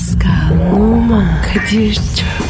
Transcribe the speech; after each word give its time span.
Pascal, 0.00 0.72
Oman, 0.72 1.42
Kadir 1.42 1.94
çok 1.94 2.49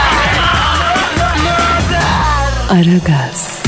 Aragaz, 2.71 3.63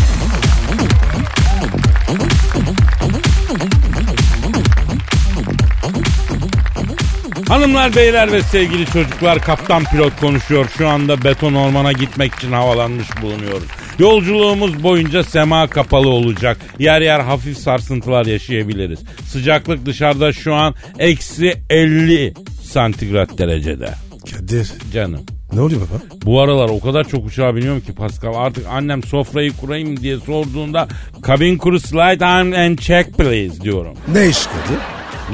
Hanımlar, 7.47 7.95
beyler 7.95 8.31
ve 8.31 8.41
sevgili 8.41 8.85
çocuklar 8.85 9.39
kaptan 9.39 9.83
pilot 9.83 10.19
konuşuyor. 10.19 10.65
Şu 10.77 10.87
anda 10.87 11.23
beton 11.23 11.53
ormana 11.53 11.91
gitmek 11.91 12.35
için 12.35 12.51
havalanmış 12.51 13.07
bulunuyoruz. 13.21 13.67
Yolculuğumuz 13.99 14.83
boyunca 14.83 15.23
sema 15.23 15.67
kapalı 15.67 16.09
olacak. 16.09 16.57
Yer 16.79 17.01
yer 17.01 17.19
hafif 17.19 17.57
sarsıntılar 17.57 18.25
yaşayabiliriz. 18.25 18.99
Sıcaklık 19.27 19.85
dışarıda 19.85 20.33
şu 20.33 20.53
an 20.53 20.75
eksi 20.99 21.53
50 21.69 22.33
santigrat 22.63 23.37
derecede. 23.37 23.89
Kadir. 24.31 24.71
Canım. 24.93 25.25
Ne 25.53 25.61
oluyor 25.61 25.81
baba? 25.81 26.01
Bu 26.25 26.41
aralar 26.41 26.69
o 26.69 26.79
kadar 26.79 27.07
çok 27.07 27.25
uçağa 27.25 27.55
biniyorum 27.55 27.81
ki 27.81 27.93
Pascal. 27.93 28.33
Artık 28.35 28.67
annem 28.67 29.03
sofrayı 29.03 29.53
kurayım 29.53 29.99
diye 29.99 30.17
sorduğunda 30.17 30.87
kabin 31.21 31.57
kuru 31.57 31.79
slide 31.79 32.25
on 32.25 32.51
and 32.51 32.77
check 32.77 33.17
please 33.17 33.61
diyorum. 33.61 33.93
Ne 34.13 34.27
iş 34.27 34.37
Kadir? 34.45 34.79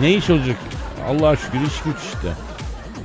Ne 0.01 0.13
iş 0.13 0.29
olacak? 0.29 0.55
Allah'a 1.09 1.35
şükür 1.35 1.57
iş 1.57 1.81
güç 1.85 1.95
işte. 2.13 2.27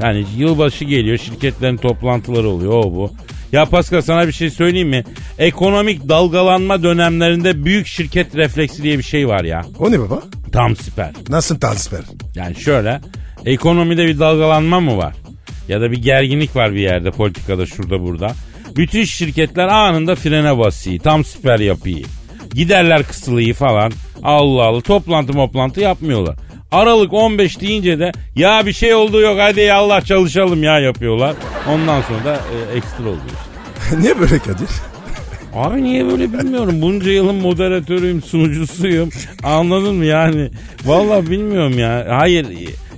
Yani 0.03 0.25
yılbaşı 0.37 0.85
geliyor 0.85 1.19
şirketlerin 1.19 1.77
toplantıları 1.77 2.49
oluyor 2.49 2.73
o 2.73 2.93
bu. 2.93 3.11
Ya 3.53 3.65
Pascal 3.65 4.01
sana 4.01 4.27
bir 4.27 4.33
şey 4.33 4.51
söyleyeyim 4.51 4.89
mi? 4.89 5.05
Ekonomik 5.39 6.09
dalgalanma 6.09 6.83
dönemlerinde 6.83 7.65
büyük 7.65 7.87
şirket 7.87 8.37
refleksi 8.37 8.83
diye 8.83 8.99
bir 8.99 9.03
şey 9.03 9.29
var 9.29 9.45
ya. 9.45 9.65
O 9.79 9.91
ne 9.91 10.01
baba? 10.01 10.23
Tam 10.53 10.77
süper. 10.77 11.11
Nasıl 11.29 11.61
transfer? 11.61 12.01
Yani 12.35 12.57
şöyle 12.57 13.01
ekonomide 13.47 14.07
bir 14.07 14.19
dalgalanma 14.19 14.81
mı 14.81 14.97
var? 14.97 15.15
Ya 15.69 15.81
da 15.81 15.91
bir 15.93 16.03
gerginlik 16.03 16.57
var 16.57 16.73
bir 16.73 16.81
yerde 16.81 17.11
politikada 17.11 17.67
şurada 17.67 18.03
burada. 18.03 18.33
Bütün 18.77 19.05
şirketler 19.05 19.69
anında 19.69 20.15
frene 20.15 20.59
basıyor. 20.59 20.99
Tam 20.99 21.25
süper 21.25 21.59
yapıyı. 21.59 22.05
Giderler 22.55 23.03
kısılıyı 23.03 23.55
falan. 23.55 23.93
Allah 24.23 24.63
Allah 24.63 24.81
toplantı 24.81 25.33
moplantı 25.33 25.81
yapmıyorlar. 25.81 26.37
Aralık 26.73 27.13
15 27.13 27.61
deyince 27.61 27.99
de 27.99 28.13
ya 28.37 28.67
bir 28.67 28.73
şey 28.73 28.95
oldu 28.95 29.21
yok 29.21 29.37
hadi 29.41 29.73
Allah 29.73 30.01
çalışalım 30.01 30.63
ya 30.63 30.79
yapıyorlar. 30.79 31.37
Ondan 31.69 32.03
sonra 32.03 32.25
da 32.25 32.35
e, 32.35 32.77
ekstra 32.77 33.03
oluyor 33.03 33.23
işte. 33.27 34.01
Niye 34.01 34.21
böyle 34.21 34.39
Kadir? 34.39 34.69
Abi 35.55 35.83
niye 35.83 36.07
böyle 36.07 36.33
bilmiyorum. 36.33 36.83
Bunca 36.83 37.11
yılın 37.11 37.35
moderatörüyüm, 37.35 38.23
sunucusuyum. 38.23 39.09
Anladın 39.43 39.95
mı 39.95 40.05
yani? 40.05 40.51
Vallahi 40.85 41.31
bilmiyorum 41.31 41.79
ya. 41.79 42.07
Hayır 42.09 42.47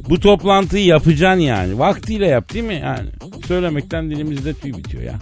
bu 0.09 0.21
toplantıyı 0.21 0.85
yapacaksın 0.87 1.41
yani. 1.41 1.79
Vaktiyle 1.79 2.27
yap 2.27 2.53
değil 2.55 2.65
mi 2.65 2.81
yani? 2.85 3.09
Söylemekten 3.49 4.11
dilimizde 4.11 4.55
tüy 4.55 4.73
bitiyor 4.73 5.03
ya. 5.03 5.15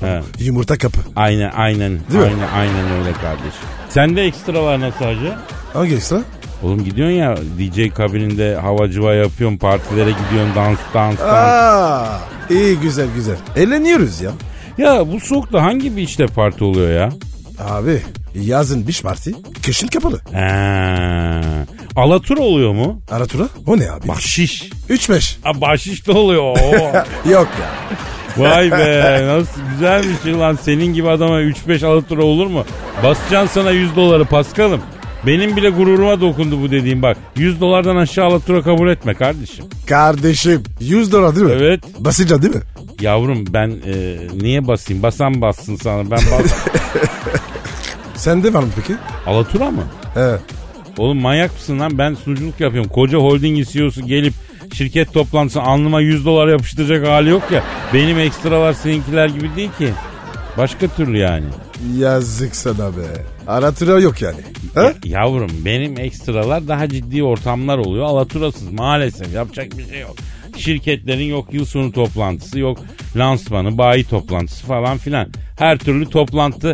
He. 0.00 0.20
Yumurta 0.44 0.78
kapı. 0.78 1.00
Aynen 1.16 1.50
aynen. 1.50 1.90
Değil 1.90 2.24
mi? 2.24 2.30
aynen 2.30 2.48
aynen 2.54 2.90
öyle 2.98 3.12
kardeşim. 3.12 3.60
Sende 3.88 4.22
ekstralar 4.22 4.80
nasıl 4.80 5.04
hacı? 5.04 5.32
Hangi 5.72 5.94
ekstra? 5.94 6.20
Oğlum 6.62 6.84
gidiyorsun 6.84 7.14
ya 7.14 7.36
DJ 7.58 7.94
kabininde 7.94 8.56
havacıva 8.56 9.14
yapıyorsun, 9.14 9.58
partilere 9.58 10.10
gidiyorsun, 10.10 10.54
dans 10.54 10.78
dans 10.94 11.18
dans. 11.18 11.30
Aa, 11.32 12.20
iyi 12.50 12.76
güzel 12.76 13.06
güzel. 13.14 13.36
Eğleniyoruz 13.56 14.20
ya. 14.20 14.30
Ya 14.78 15.12
bu 15.12 15.20
soğukta 15.20 15.62
hangi 15.62 15.96
bir 15.96 16.02
işte 16.02 16.26
parti 16.26 16.64
oluyor 16.64 16.90
ya? 16.90 17.08
Abi 17.68 18.02
yazın 18.34 18.88
bir 18.88 19.00
parti, 19.02 19.34
kışın 19.66 19.88
kapalı. 19.88 20.20
He. 20.32 21.42
Alatur 21.98 22.36
oluyor 22.36 22.72
mu? 22.72 23.02
Aratura 23.10 23.48
o 23.66 23.78
ne 23.78 23.90
abi? 23.90 24.08
Bahşiş. 24.08 24.70
3-5. 24.90 25.36
Ha, 25.42 25.60
bahşiş 25.60 26.06
de 26.06 26.12
oluyor. 26.12 26.42
Oo. 26.42 26.92
Yok 27.30 27.48
ya. 27.60 27.70
Vay 28.36 28.72
be 28.72 29.22
nasıl 29.26 29.60
güzel 29.72 30.02
bir 30.02 30.22
şey 30.22 30.38
lan. 30.38 30.58
Senin 30.62 30.94
gibi 30.94 31.08
adama 31.10 31.40
3-5 31.42 31.86
alatura 31.86 32.22
olur 32.22 32.46
mu? 32.46 32.64
Basacaksın 33.04 33.60
sana 33.60 33.70
100 33.70 33.96
doları 33.96 34.24
Paskal'ım. 34.24 34.80
Benim 35.26 35.56
bile 35.56 35.70
gururuma 35.70 36.20
dokundu 36.20 36.62
bu 36.62 36.70
dediğim 36.70 37.02
bak. 37.02 37.16
100 37.36 37.60
dolardan 37.60 37.96
aşağı 37.96 38.26
alatura 38.26 38.62
kabul 38.62 38.88
etme 38.88 39.14
kardeşim. 39.14 39.64
Kardeşim 39.86 40.62
100 40.80 41.12
dolar 41.12 41.36
değil 41.36 41.46
mi? 41.46 41.52
Evet. 41.56 41.80
Basınca 41.98 42.42
değil 42.42 42.54
mi? 42.54 42.62
Yavrum 43.00 43.44
ben 43.48 43.68
e, 43.68 44.16
niye 44.34 44.66
basayım? 44.66 45.02
Basan 45.02 45.40
bassın 45.40 45.76
sana. 45.76 46.10
Ben 46.10 46.18
bas... 46.18 46.52
Sende 48.14 48.54
var 48.54 48.62
mı 48.62 48.68
peki? 48.76 48.94
alatura 49.26 49.70
mı? 49.70 49.82
He. 50.14 50.36
Oğlum 50.98 51.20
manyak 51.20 51.52
mısın 51.54 51.78
lan? 51.80 51.98
Ben 51.98 52.14
sunuculuk 52.14 52.60
yapıyorum. 52.60 52.90
Koca 52.90 53.18
holding 53.18 53.68
CEO'su 53.68 54.06
gelip 54.06 54.34
şirket 54.74 55.12
toplantısına 55.14 55.62
alnıma 55.62 56.00
100 56.00 56.24
dolar 56.26 56.48
yapıştıracak 56.48 57.06
hali 57.08 57.30
yok 57.30 57.42
ya. 57.52 57.62
Benim 57.94 58.18
ekstralar 58.18 58.72
seninkiler 58.72 59.28
gibi 59.28 59.56
değil 59.56 59.70
ki. 59.78 59.88
Başka 60.58 60.88
türlü 60.88 61.18
yani. 61.18 61.44
Yazık 61.98 62.56
sana 62.56 62.96
be. 62.96 63.24
Aratura 63.46 64.00
yok 64.00 64.22
yani. 64.22 64.36
He? 64.74 64.80
Ya- 64.80 64.94
yavrum 65.04 65.50
benim 65.64 66.00
ekstralar 66.00 66.68
daha 66.68 66.88
ciddi 66.88 67.22
ortamlar 67.22 67.78
oluyor. 67.78 68.04
Alaturasız 68.04 68.72
maalesef 68.72 69.34
yapacak 69.34 69.78
bir 69.78 69.88
şey 69.88 70.00
yok. 70.00 70.16
Şirketlerin 70.58 71.24
yok 71.24 71.48
yıl 71.52 71.64
sonu 71.64 71.92
toplantısı 71.92 72.58
yok 72.58 72.78
lansmanı 73.16 73.78
bayi 73.78 74.04
toplantısı 74.04 74.66
falan 74.66 74.98
filan. 74.98 75.28
Her 75.58 75.78
türlü 75.78 76.06
toplantı 76.10 76.72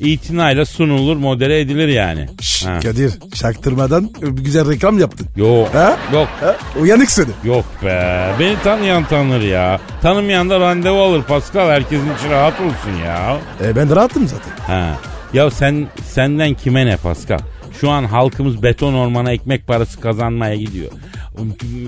itinayla 0.00 0.64
sunulur 0.64 1.16
modere 1.16 1.60
edilir 1.60 1.88
yani. 1.88 2.26
Şş, 2.40 2.66
Ha. 2.66 2.78
Kadir 2.82 3.12
çaktırmadan 3.34 4.10
güzel 4.20 4.70
reklam 4.70 4.98
yaptın. 4.98 5.26
Yok 5.36 5.74
Ha? 5.74 5.96
yok 6.12 6.28
Ha? 6.40 6.56
Uyanık 6.80 7.10
seni. 7.10 7.28
yok 7.44 7.64
be 7.84 8.30
beni 8.40 8.56
tanıyan 8.64 9.04
tanır 9.04 9.40
ya. 9.40 9.80
Tanımayan 10.02 10.50
da 10.50 10.60
randevu 10.60 11.02
alır 11.02 11.22
Pascal 11.22 11.68
herkesin 11.70 12.10
içi 12.18 12.30
rahat 12.30 12.60
olsun 12.60 13.04
ya. 13.04 13.36
E 13.64 13.76
ben 13.76 13.90
de 13.90 13.96
rahatım 13.96 14.28
zaten. 14.28 14.52
Ha. 14.66 14.98
Ya 15.32 15.50
sen 15.50 15.86
senden 16.04 16.54
kime 16.54 16.86
ne 16.86 16.96
Pascal? 16.96 17.38
Şu 17.80 17.90
an 17.90 18.04
halkımız 18.04 18.62
beton 18.62 18.94
ormana 18.94 19.32
ekmek 19.32 19.66
parası 19.66 20.00
kazanmaya 20.00 20.54
gidiyor. 20.56 20.90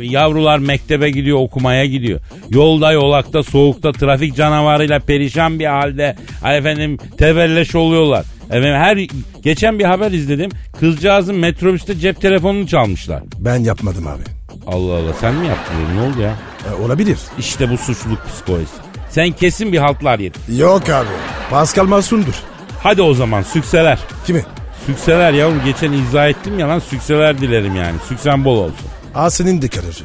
Yavrular 0.03 0.59
mektebe 0.59 1.11
gidiyor 1.11 1.39
okumaya 1.39 1.87
gidiyor. 1.87 2.21
Yolda 2.51 2.93
yolakta 2.93 3.43
soğukta 3.43 3.93
trafik 3.93 4.37
canavarıyla 4.37 4.99
perişan 4.99 5.59
bir 5.59 5.67
halde 5.67 6.17
ay 6.43 6.59
efendim 6.59 6.99
tevelleş 7.19 7.75
oluyorlar. 7.75 8.25
Efendim 8.47 8.75
her 8.75 9.07
geçen 9.43 9.79
bir 9.79 9.85
haber 9.85 10.11
izledim. 10.13 10.51
Kızcağızın 10.81 11.37
metrobüste 11.37 11.99
cep 11.99 12.21
telefonunu 12.21 12.67
çalmışlar. 12.67 13.23
Ben 13.39 13.57
yapmadım 13.59 14.07
abi. 14.07 14.23
Allah 14.67 14.93
Allah 14.93 15.13
sen 15.21 15.35
mi 15.35 15.47
yaptın? 15.47 15.75
Ne 15.97 16.01
oldu 16.03 16.21
ya? 16.23 16.35
E, 16.71 16.83
olabilir. 16.85 17.19
İşte 17.39 17.71
bu 17.71 17.79
suçluluk 17.79 18.27
psikolojisi. 18.27 18.75
Sen 19.11 19.31
kesin 19.33 19.73
bir 19.73 19.79
haltlar 19.79 20.19
yedin. 20.19 20.57
Yok 20.57 20.89
abi. 20.89 21.09
Pascal 21.51 21.85
Masum'dur. 21.87 22.35
Hadi 22.83 23.03
o 23.03 23.15
zaman 23.15 23.43
sükseler. 23.43 23.99
Kimi? 24.27 24.43
Sükseler 24.87 25.33
yavrum 25.33 25.61
geçen 25.65 25.93
izah 25.93 26.29
ettim 26.29 26.59
ya 26.59 26.69
lan 26.69 26.79
sükseler 26.79 27.39
dilerim 27.41 27.77
yani. 27.77 27.97
Süksen 28.09 28.45
bol 28.45 28.57
olsun. 28.59 28.77
Aa 29.15 29.31
senin 29.31 29.63
de 29.63 29.69
karıcı. 29.69 30.05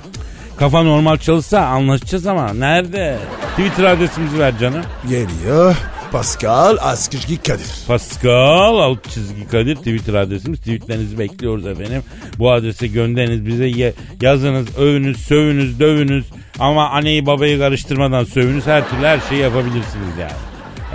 Kafa 0.58 0.84
normal 0.84 1.18
çalışsa 1.18 1.60
anlaşacağız 1.60 2.28
ama 2.28 2.54
nerede? 2.54 3.18
Twitter 3.58 3.84
adresimizi 3.84 4.40
ver 4.40 4.54
canım. 4.60 4.82
Geliyor. 5.10 5.76
Pascal 6.12 6.78
Askışki 6.82 7.38
Kadir. 7.38 7.68
Pascal 7.88 8.78
alt 8.80 9.10
çizgi 9.10 9.48
Kadir 9.48 9.76
Twitter 9.76 10.14
adresimiz. 10.14 10.60
Tweetlerinizi 10.60 11.20
bekliyoruz 11.20 11.68
efendim. 11.68 12.04
Bu 12.40 12.52
adrese 12.52 12.88
gönderiniz 12.88 13.46
bize 13.46 13.66
ye- 13.66 13.94
yazınız, 14.22 14.78
övünüz, 14.78 15.18
sövünüz, 15.18 15.80
dövünüz. 15.80 16.26
Ama 16.60 16.90
anneyi 16.90 17.26
babayı 17.26 17.60
karıştırmadan 17.60 18.24
sövünüz. 18.24 18.68
Her 18.68 18.90
türlü 18.90 19.02
her 19.06 19.20
şeyi 19.30 19.42
yapabilirsiniz 19.42 20.18
yani. 20.20 20.32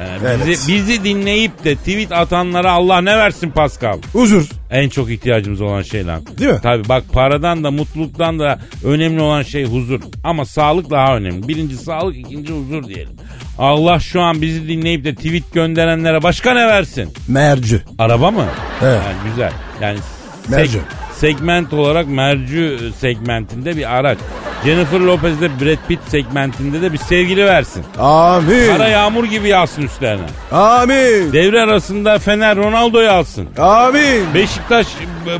Ee, 0.00 0.14
bizi, 0.16 0.26
Evet. 0.50 0.64
bizi 0.68 1.04
dinleyip 1.04 1.64
de 1.64 1.76
tweet 1.76 2.12
atanlara 2.12 2.72
Allah 2.72 3.00
ne 3.00 3.18
versin 3.18 3.50
Pascal? 3.50 3.98
Huzur. 4.12 4.48
En 4.70 4.88
çok 4.88 5.10
ihtiyacımız 5.10 5.60
olan 5.60 5.82
şey 5.82 6.06
lan. 6.06 6.22
Değil 6.38 6.50
mi? 6.50 6.58
Tabii 6.62 6.88
bak 6.88 7.04
paradan 7.12 7.64
da 7.64 7.70
mutluluktan 7.70 8.38
da 8.38 8.58
önemli 8.84 9.20
olan 9.20 9.42
şey 9.42 9.64
huzur. 9.64 10.00
Ama 10.24 10.44
sağlık 10.44 10.90
daha 10.90 11.16
önemli. 11.16 11.48
Birinci 11.48 11.76
sağlık 11.76 12.16
ikinci 12.16 12.52
huzur 12.52 12.84
diyelim. 12.88 13.12
Allah 13.58 14.00
şu 14.00 14.20
an 14.22 14.42
bizi 14.42 14.68
dinleyip 14.68 15.04
de 15.04 15.14
tweet 15.14 15.52
gönderenlere 15.52 16.22
başka 16.22 16.54
ne 16.54 16.66
versin? 16.66 17.08
Merci. 17.28 17.82
Araba 17.98 18.30
mı? 18.30 18.44
Evet. 18.82 19.00
Yani 19.06 19.30
güzel. 19.30 19.52
Yani 19.80 19.98
Merci. 20.48 20.78
Segment 21.20 21.72
olarak 21.72 22.08
mercü 22.08 22.78
segmentinde 23.00 23.76
bir 23.76 23.96
araç. 23.96 24.18
Jennifer 24.64 25.00
Lopez 25.00 25.40
de 25.40 25.48
Brad 25.60 25.88
Pitt 25.88 26.00
segmentinde 26.08 26.82
de 26.82 26.92
bir 26.92 26.98
sevgili 26.98 27.44
versin. 27.46 27.84
Amin. 27.98 28.68
Kara 28.76 28.88
yağmur 28.88 29.24
gibi 29.24 29.48
yağsın 29.48 29.82
üstlerine. 29.82 30.26
Amin. 30.52 31.32
Devre 31.32 31.60
arasında 31.62 32.18
Fener 32.18 32.56
Ronaldo'yu 32.56 33.10
alsın. 33.10 33.48
Amin. 33.58 34.34
Beşiktaş 34.34 34.86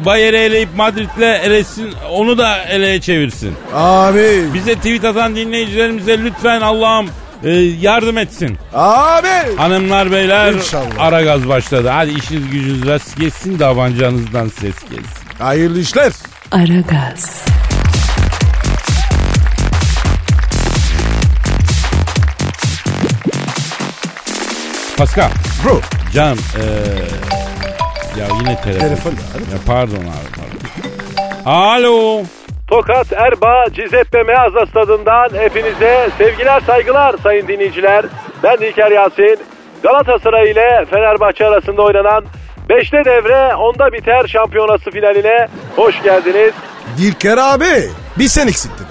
Bayer'i 0.04 0.36
eleyip 0.36 0.68
Madrid'le 0.76 1.22
elesin 1.44 1.88
onu 2.10 2.38
da 2.38 2.58
eleye 2.58 3.00
çevirsin. 3.00 3.54
Amin. 3.74 4.54
Bize 4.54 4.74
tweet 4.74 5.04
atan 5.04 5.36
dinleyicilerimize 5.36 6.18
lütfen 6.24 6.60
Allah'ım 6.60 7.06
e, 7.44 7.50
yardım 7.80 8.18
etsin. 8.18 8.58
Amin. 8.74 9.56
Hanımlar 9.56 10.12
beyler 10.12 10.52
İnşallah. 10.52 10.84
ara 10.98 11.22
gaz 11.22 11.48
başladı. 11.48 11.88
Hadi 11.88 12.10
işiniz 12.10 12.50
gücünüz 12.50 12.86
rast 12.86 13.20
geçsin 13.20 13.58
davancanızdan 13.58 14.48
ses 14.48 14.74
gelsin. 14.90 15.25
Hayırlı 15.38 15.80
işler. 15.80 16.12
Aragaz, 16.52 17.44
Pascal 24.98 25.30
Bro. 25.64 25.80
canım 26.14 26.38
e, 26.56 26.64
ya 28.20 28.26
yine 28.40 28.60
telefon. 28.60 28.80
Telefon 28.80 29.10
ya. 29.10 29.58
Pardon 29.66 29.94
abi 29.96 30.28
pardon. 30.36 31.50
Alo. 31.50 32.22
Tokat 32.68 33.12
Erbaa 33.12 33.64
Cizeppe 33.72 34.22
Meazza 34.22 34.66
stadından 34.66 35.28
hepinize 35.38 36.08
sevgiler 36.18 36.60
saygılar 36.60 37.14
sayın 37.22 37.48
dinleyiciler. 37.48 38.04
Ben 38.42 38.58
Dilker 38.58 38.90
Yasin. 38.90 39.38
Galatasaray 39.82 40.50
ile 40.50 40.84
Fenerbahçe 40.90 41.46
arasında 41.46 41.82
oynanan 41.82 42.24
5'te 42.68 43.04
devre 43.04 43.54
onda 43.54 43.92
biter 43.92 44.26
şampiyonası 44.26 44.90
finaline 44.90 45.48
hoş 45.76 46.02
geldiniz. 46.02 46.52
Dilker 46.98 47.38
abi. 47.38 47.90
Bir 48.18 48.28
sen 48.28 48.46
eksiktin. 48.48 48.86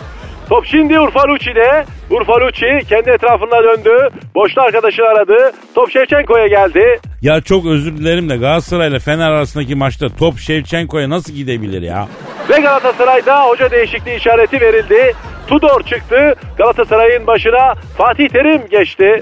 Top 0.49 0.65
şimdi 0.65 0.99
Urfa 0.99 1.27
Lucci'de. 1.27 1.85
Urfa 2.09 2.33
Lucci 2.41 2.65
kendi 2.89 3.09
etrafına 3.09 3.63
döndü. 3.63 4.09
Boşta 4.35 4.61
arkadaşını 4.61 5.05
aradı. 5.05 5.53
Top 5.75 5.91
Şevçenko'ya 5.91 6.47
geldi. 6.47 6.99
Ya 7.21 7.41
çok 7.41 7.65
özür 7.65 7.97
dilerim 7.97 8.29
de 8.29 8.37
Galatasaray 8.37 8.89
ile 8.89 8.99
Fener 8.99 9.31
arasındaki 9.31 9.75
maçta 9.75 10.09
top 10.09 10.39
Şevçenko'ya 10.39 11.09
nasıl 11.09 11.33
gidebilir 11.33 11.81
ya? 11.81 12.07
Ve 12.49 12.57
Galatasaray'da 12.59 13.43
hoca 13.47 13.71
değişikliği 13.71 14.15
işareti 14.17 14.61
verildi. 14.61 15.13
Tudor 15.47 15.81
çıktı. 15.83 16.33
Galatasaray'ın 16.57 17.27
başına 17.27 17.73
Fatih 17.97 18.29
Terim 18.29 18.61
geçti. 18.71 19.21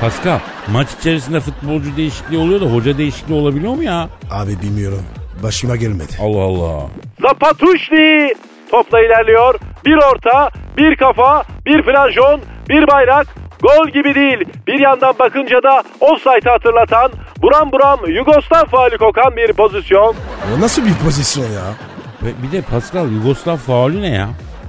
Pascal 0.00 0.38
maç 0.72 0.88
içerisinde 1.00 1.40
futbolcu 1.40 1.96
değişikliği 1.96 2.38
oluyor 2.38 2.60
da 2.60 2.64
hoca 2.64 2.98
değişikliği 2.98 3.34
olabiliyor 3.34 3.74
mu 3.74 3.82
ya? 3.82 4.08
Abi 4.30 4.50
bilmiyorum. 4.62 5.02
Başıma 5.42 5.76
gelmedi. 5.76 6.12
Allah 6.22 6.42
Allah. 6.42 6.86
Zapatuşli 7.22 8.34
topla 8.70 9.00
ilerliyor. 9.00 9.54
Bir 9.86 9.96
orta, 9.96 10.50
bir 10.76 10.96
kafa, 10.96 11.44
bir 11.66 11.82
flanjon, 11.82 12.40
bir 12.68 12.86
bayrak. 12.88 13.26
Gol 13.62 13.88
gibi 13.88 14.14
değil. 14.14 14.38
Bir 14.66 14.80
yandan 14.80 15.14
bakınca 15.18 15.62
da 15.62 15.82
offside'ı 16.00 16.50
hatırlatan, 16.50 17.12
buram 17.42 17.72
buram 17.72 18.00
Yugoslav 18.08 18.64
faali 18.64 18.98
kokan 18.98 19.36
bir 19.36 19.52
pozisyon. 19.52 20.14
O 20.56 20.60
nasıl 20.60 20.84
bir 20.84 20.94
pozisyon 21.04 21.44
ya? 21.44 21.74
Bir 22.42 22.52
de 22.52 22.62
Pascal 22.62 23.12
Yugoslav 23.12 23.56
faulü 23.56 24.02
ne 24.02 24.08
ya? 24.08 24.28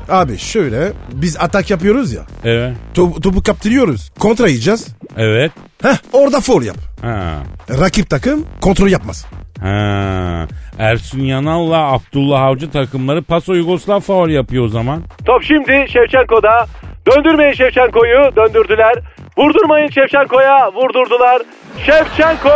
Abi 0.09 0.37
şöyle 0.37 0.91
biz 1.11 1.37
atak 1.39 1.69
yapıyoruz 1.69 2.13
ya. 2.13 2.21
Evet. 2.43 2.73
Topu, 2.93 3.21
topu 3.21 3.43
kaptırıyoruz. 3.43 4.11
Kontra 4.19 4.47
yiyeceğiz. 4.47 4.87
Evet. 5.17 5.51
Heh 5.81 5.95
orada 6.13 6.39
foul 6.39 6.63
yap. 6.63 6.77
Ha. 7.01 7.33
Rakip 7.69 8.09
takım 8.09 8.45
kontrol 8.61 8.87
yapmaz. 8.87 9.25
Ha. 9.61 10.47
Ersun 10.79 11.19
Yanal'la 11.19 11.91
Abdullah 11.93 12.41
Avcı 12.41 12.71
takımları 12.71 13.21
Paso 13.23 13.53
Yugoslav 13.53 13.99
faul 13.99 14.29
yapıyor 14.29 14.65
o 14.65 14.67
zaman. 14.67 15.01
Top 15.25 15.43
şimdi 15.43 15.85
Şevçenko'da. 15.89 16.65
Döndürmeyin 17.07 17.53
Şevçenko'yu 17.53 18.35
döndürdüler. 18.35 18.93
Vurdurmayın 19.37 19.87
Şevçenko'ya 19.89 20.71
vurdurdular. 20.73 21.41
Şevçenko! 21.85 22.49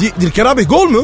Di- 0.00 0.20
Dilker 0.20 0.46
abi 0.46 0.66
gol 0.66 0.88
mü? 0.88 0.98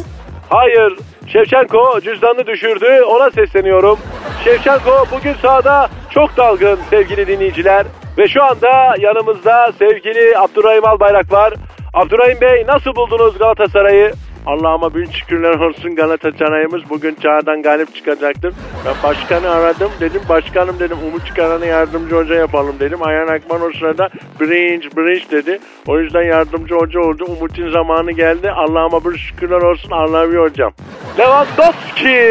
Hayır. 0.49 0.93
Şevçenko 1.27 2.01
cüzdanını 2.01 2.47
düşürdü. 2.47 3.03
Ona 3.03 3.31
sesleniyorum. 3.31 3.99
Şevçenko 4.45 5.07
bugün 5.13 5.35
sahada 5.43 5.89
çok 6.11 6.37
dalgın 6.37 6.79
sevgili 6.91 7.27
dinleyiciler. 7.27 7.87
Ve 8.19 8.29
şu 8.29 8.43
anda 8.45 8.95
yanımızda 9.01 9.73
sevgili 9.79 10.39
Abdurrahim 10.39 10.85
Albayrak 10.87 11.33
var. 11.33 11.55
Abdurrahim 11.95 12.41
Bey 12.41 12.67
nasıl 12.67 12.95
buldunuz 12.95 13.39
Galatasaray'ı? 13.39 14.13
Allah'ıma 14.47 14.95
bin 14.95 15.05
şükürler 15.05 15.55
olsun 15.55 15.97
Galatasaray'ımız 15.97 16.83
bugün 16.91 17.15
çağdan 17.15 17.63
galip 17.63 17.95
çıkacaktır. 17.95 18.55
Ben 18.87 18.95
başkanı 19.03 19.51
aradım 19.51 19.91
dedim 20.01 20.21
başkanım 20.29 20.79
dedim 20.79 20.97
Umut 21.09 21.27
Çıkaran'ı 21.27 21.67
yardımcı 21.67 22.17
hoca 22.17 22.35
yapalım 22.35 22.77
dedim. 22.81 22.99
Ayhan 23.03 23.27
Akman 23.27 23.63
o 23.63 23.71
sırada 23.79 24.09
brinch 24.41 24.97
brinch 24.97 25.31
dedi. 25.31 25.59
O 25.87 25.99
yüzden 25.99 26.23
yardımcı 26.23 26.75
hoca 26.75 27.01
oldu. 27.01 27.25
Umut'un 27.25 27.71
zamanı 27.71 28.13
geldi. 28.13 28.51
Allah'ıma 28.51 29.05
bir 29.05 29.19
şükürler 29.19 29.63
olsun 29.63 29.91
Allah'ım 29.91 30.37
hocam. 30.37 30.73
Lewandowski 31.19 32.31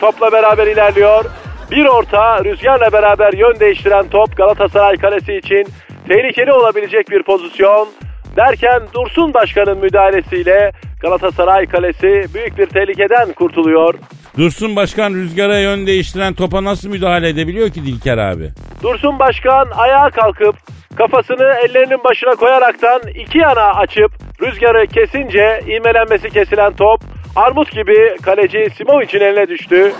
topla 0.00 0.32
beraber 0.32 0.66
ilerliyor. 0.66 1.24
Bir 1.70 1.84
orta 1.84 2.44
rüzgarla 2.44 2.92
beraber 2.92 3.32
yön 3.32 3.60
değiştiren 3.60 4.08
top 4.08 4.36
Galatasaray 4.36 4.96
kalesi 4.96 5.34
için 5.34 5.64
tehlikeli 6.08 6.52
olabilecek 6.52 7.10
bir 7.10 7.22
pozisyon. 7.22 7.88
Derken 8.36 8.82
Dursun 8.94 9.34
Başkan'ın 9.34 9.78
müdahalesiyle 9.78 10.72
Galatasaray 11.00 11.66
kalesi 11.66 12.34
büyük 12.34 12.58
bir 12.58 12.66
tehlikeden 12.66 13.32
kurtuluyor. 13.32 13.94
Dursun 14.38 14.76
Başkan 14.76 15.14
rüzgara 15.14 15.58
yön 15.58 15.86
değiştiren 15.86 16.34
topa 16.34 16.64
nasıl 16.64 16.88
müdahale 16.88 17.28
edebiliyor 17.28 17.70
ki 17.70 17.84
Dilker 17.84 18.18
abi? 18.18 18.50
Dursun 18.82 19.18
Başkan 19.18 19.68
ayağa 19.76 20.10
kalkıp 20.10 20.56
kafasını 20.96 21.54
ellerinin 21.64 22.04
başına 22.04 22.34
koyaraktan 22.34 23.00
iki 23.14 23.38
yana 23.38 23.70
açıp 23.72 24.12
rüzgarı 24.42 24.86
kesince 24.86 25.60
ivmelenmesi 25.66 26.30
kesilen 26.30 26.72
top 26.72 27.00
armut 27.36 27.72
gibi 27.72 28.16
kaleci 28.22 28.66
Simovic'in 28.76 29.20
eline 29.20 29.48
düştü. 29.48 29.92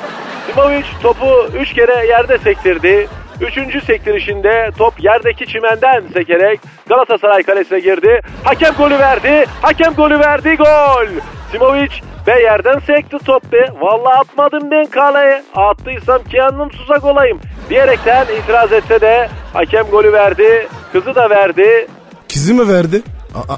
Simovic 0.47 0.87
topu 1.03 1.47
üç 1.61 1.73
kere 1.73 2.07
yerde 2.07 2.39
sektirdi. 2.39 3.09
Üçüncü 3.41 3.81
sektirişinde 3.81 4.71
top 4.79 4.95
yerdeki 5.05 5.47
çimenden 5.47 6.05
sekerek 6.13 6.61
Galatasaray 6.89 7.43
kalesine 7.43 7.81
girdi. 7.81 8.21
Hakem 8.45 8.75
golü 8.75 8.99
verdi. 8.99 9.45
Hakem 9.63 9.95
golü 9.95 10.19
verdi. 10.19 10.57
Gol. 10.57 11.07
Simovic 11.53 11.91
ve 12.27 12.43
yerden 12.43 12.79
sekti 12.79 13.19
top 13.19 13.53
be. 13.53 13.67
Vallahi 13.81 14.19
atmadım 14.19 14.71
ben 14.71 14.87
kaleye. 14.87 15.43
Attıysam 15.55 16.23
kendim 16.31 16.71
susak 16.73 17.05
olayım. 17.05 17.41
Diyerekten 17.71 18.27
itiraz 18.43 18.73
etse 18.73 19.01
de 19.01 19.29
hakem 19.53 19.85
golü 19.85 20.13
verdi. 20.13 20.69
Kızı 20.93 21.15
da 21.15 21.31
verdi. 21.31 21.87
Kızı 22.33 22.55
mı 22.55 22.75
verdi? 22.75 23.03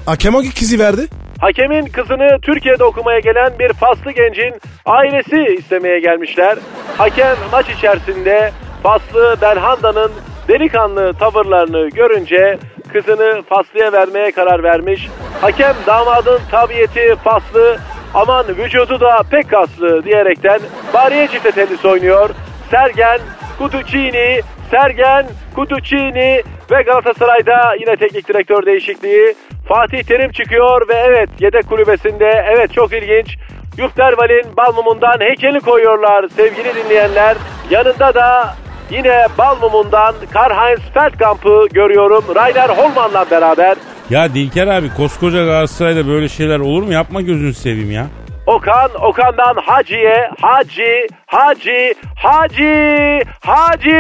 Hakem 0.07 0.35
hangi 0.35 0.55
kızı 0.55 0.79
verdi? 0.79 1.07
Hakemin 1.41 1.87
kızını 1.87 2.41
Türkiye'de 2.43 2.85
okumaya 2.85 3.19
gelen 3.19 3.59
bir 3.59 3.73
faslı 3.73 4.11
gencin 4.11 4.55
ailesi 4.87 5.55
istemeye 5.59 6.01
gelmişler. 6.01 6.59
Hakem 6.97 7.37
maç 7.53 7.67
içerisinde 7.71 8.51
Faslı 8.83 9.37
Belhanda'nın 9.43 10.13
delikanlı 10.49 11.13
tavırlarını 11.15 11.89
görünce 11.89 12.59
kızını 12.93 13.43
Faslı'ya 13.43 13.93
vermeye 13.93 14.33
karar 14.33 14.63
vermiş. 14.63 15.09
Hakem 15.41 15.75
damadın 15.87 16.41
tabiyeti 16.51 17.17
Faslı 17.25 17.79
aman 18.15 18.47
vücudu 18.49 19.01
da 19.01 19.23
pek 19.31 19.51
kaslı 19.51 20.05
diyerekten 20.05 20.61
bariye 20.95 21.29
çifte 21.29 21.51
tenis 21.51 21.85
oynuyor. 21.85 22.31
Sergen 22.71 23.21
Kutucini, 23.59 24.41
Sergen 24.71 25.27
Kutucini 25.55 26.43
ve 26.71 26.83
Galatasaray'da 26.83 27.75
yine 27.81 27.97
teknik 27.97 28.29
direktör 28.29 28.67
değişikliği. 28.67 29.35
Fatih 29.69 30.03
Terim 30.03 30.33
çıkıyor 30.33 30.89
ve 30.89 30.95
evet 30.95 31.29
yedek 31.41 31.69
kulübesinde 31.69 32.45
evet 32.57 32.73
çok 32.73 32.93
ilginç. 32.93 33.37
Yufterval'in 33.79 34.57
Balmum'undan 34.57 35.21
heykeli 35.21 35.61
koyuyorlar 35.61 36.29
sevgili 36.29 36.75
dinleyenler. 36.75 37.37
Yanında 37.71 38.15
da 38.15 38.55
yine 38.91 39.27
Balmum'undan 39.39 40.15
Karl-Heinz 40.33 40.81
Feldkamp'ı 40.95 41.67
görüyorum. 41.73 42.25
Rainer 42.35 42.69
Holman'la 42.69 43.31
beraber. 43.31 43.77
Ya 44.11 44.35
Dilker 44.35 44.67
abi 44.67 44.95
koskoca 44.97 45.45
Galatasaray'da 45.45 46.07
böyle 46.09 46.29
şeyler 46.29 46.59
olur 46.59 46.83
mu? 46.83 46.93
Yapma 46.93 47.21
gözünü 47.21 47.55
seveyim 47.55 47.91
ya. 47.91 48.07
Okan, 48.47 48.91
Okan'dan 49.03 49.55
Hacı'ye, 49.67 50.31
Hacı, 50.41 51.07
Hacı, 51.27 51.95
Hacı, 52.17 53.21
Hacı. 53.45 53.95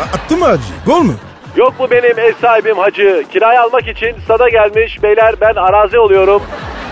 A- 0.00 0.16
attı 0.16 0.36
mı 0.36 0.44
acı? 0.46 0.62
Gol 0.86 1.02
mü? 1.02 1.12
Yok 1.56 1.80
mu 1.80 1.86
benim 1.90 2.18
ev 2.18 2.32
sahibim 2.40 2.78
Hacı? 2.78 3.24
Kirayı 3.32 3.60
almak 3.60 3.88
için 3.88 4.16
stada 4.24 4.48
gelmiş. 4.48 5.02
Beyler 5.02 5.34
ben 5.40 5.54
arazi 5.54 5.98
oluyorum. 5.98 6.42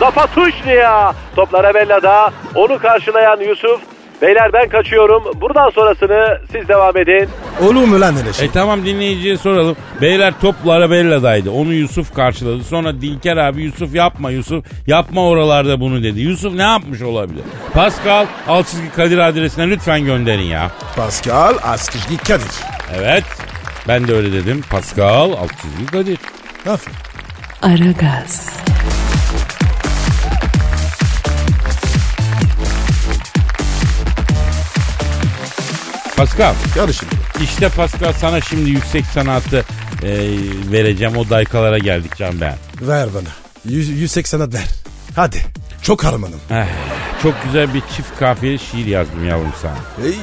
Zapatuşnia. 0.01 1.13
Toplara 1.37 1.75
Bella'da. 1.75 2.31
Onu 2.55 2.79
karşılayan 2.79 3.41
Yusuf. 3.41 3.81
Beyler 4.23 4.53
ben 4.53 4.69
kaçıyorum. 4.69 5.23
Buradan 5.41 5.71
sonrasını 5.71 6.39
siz 6.53 6.69
devam 6.69 6.97
edin. 6.97 7.29
Olur 7.61 7.85
mu 7.85 8.01
lan 8.01 8.17
öyle 8.17 8.33
şey? 8.33 8.47
E 8.47 8.51
tamam 8.51 8.85
dinleyiciye 8.87 9.37
soralım. 9.37 9.77
Beyler 10.01 10.35
toplu 10.41 10.73
Arabella'daydı. 10.73 11.51
Onu 11.51 11.73
Yusuf 11.73 12.15
karşıladı. 12.15 12.65
Sonra 12.65 13.01
Dilker 13.01 13.37
abi 13.37 13.63
Yusuf 13.63 13.95
yapma 13.95 14.31
Yusuf. 14.31 14.65
Yapma 14.87 15.29
oralarda 15.29 15.81
bunu 15.81 16.03
dedi. 16.03 16.21
Yusuf 16.21 16.55
ne 16.55 16.63
yapmış 16.63 17.03
olabilir? 17.03 17.43
Pascal 17.75 18.27
alt 18.49 18.67
çizgi 18.69 18.91
Kadir 18.91 19.19
adresine 19.19 19.71
lütfen 19.71 20.05
gönderin 20.05 20.43
ya. 20.43 20.71
Pascal 20.97 21.55
Askizgi 21.63 22.17
Kadir. 22.17 22.55
Evet. 22.97 23.25
Ben 23.89 24.09
de 24.09 24.15
öyle 24.15 24.33
dedim. 24.33 24.63
Pascal 24.71 25.31
alt 25.33 25.51
çizgi 25.63 25.87
Kadir. 25.87 26.19
Aferin. 26.71 26.97
Aragaz, 27.63 28.51
Pascal 36.23 36.55
Karışım. 36.75 37.09
işte 37.43 37.69
Pascal 37.69 38.13
sana 38.13 38.41
şimdi 38.41 38.71
yüksek 38.71 39.07
sanatı 39.07 39.65
e, 40.03 40.11
vereceğim. 40.73 41.17
O 41.17 41.31
daykalara 41.31 41.79
geldik 41.79 42.17
can 42.17 42.41
ben. 42.41 42.55
Ver 42.81 43.09
bana. 43.15 43.29
100, 43.65 44.17
180'e 44.17 44.53
ver. 44.53 44.69
Hadi. 45.17 45.37
Çok 45.83 46.05
harmanım. 46.05 46.41
Eh, 46.51 46.67
çok 47.23 47.35
güzel 47.45 47.75
bir 47.75 47.81
çift 47.81 48.19
kafiyeli 48.19 48.59
şiir 48.59 48.87
yazdım 48.87 49.29
yavrum 49.29 49.53
sana. 49.63 49.77
Hey 50.03 50.15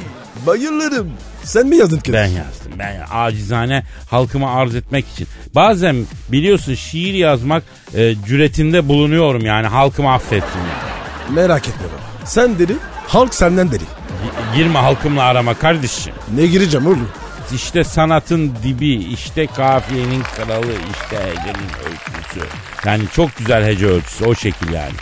bayılırım. 0.48 1.12
Sen 1.44 1.68
mi 1.68 1.76
yazdın 1.78 1.98
Kadir? 1.98 2.14
Ben 2.14 2.28
yazdım. 2.28 2.72
Ben 2.80 3.02
acizane 3.12 3.84
halkıma 4.10 4.54
arz 4.54 4.76
etmek 4.76 5.06
için. 5.10 5.28
Bazen 5.56 6.06
biliyorsun 6.32 6.76
şiir 6.76 7.14
yazmak 7.14 7.64
e, 7.96 8.16
cüretinde 8.28 8.88
bulunuyorum 8.88 9.46
yani 9.46 9.68
halkımı 9.68 10.14
affetsin. 10.14 10.60
Yani. 10.60 11.36
Merak 11.36 11.68
etme 11.68 11.84
baba. 11.84 12.26
Sen 12.26 12.60
deli, 12.60 12.76
halk 13.10 13.34
senden 13.34 13.72
deli. 13.72 13.84
Gi- 13.84 14.56
Girme 14.56 14.80
halkımla 14.80 15.24
arama 15.24 15.54
kardeşim. 15.54 16.14
Ne 16.36 16.46
gireceğim 16.48 16.88
oğlum? 16.88 17.10
İşte 17.56 17.84
sanatın 17.84 18.54
dibi, 18.64 18.90
işte 18.94 19.48
kafiyenin 19.48 20.22
kralı, 20.24 20.72
işte 20.92 21.18
hecenin 21.18 21.70
ölçüsü. 21.80 22.48
Yani 22.86 23.04
çok 23.16 23.38
güzel 23.38 23.66
hece 23.66 23.86
ölçüsü 23.86 24.26
o 24.26 24.36
şekil 24.36 24.74
yani. 24.74 24.94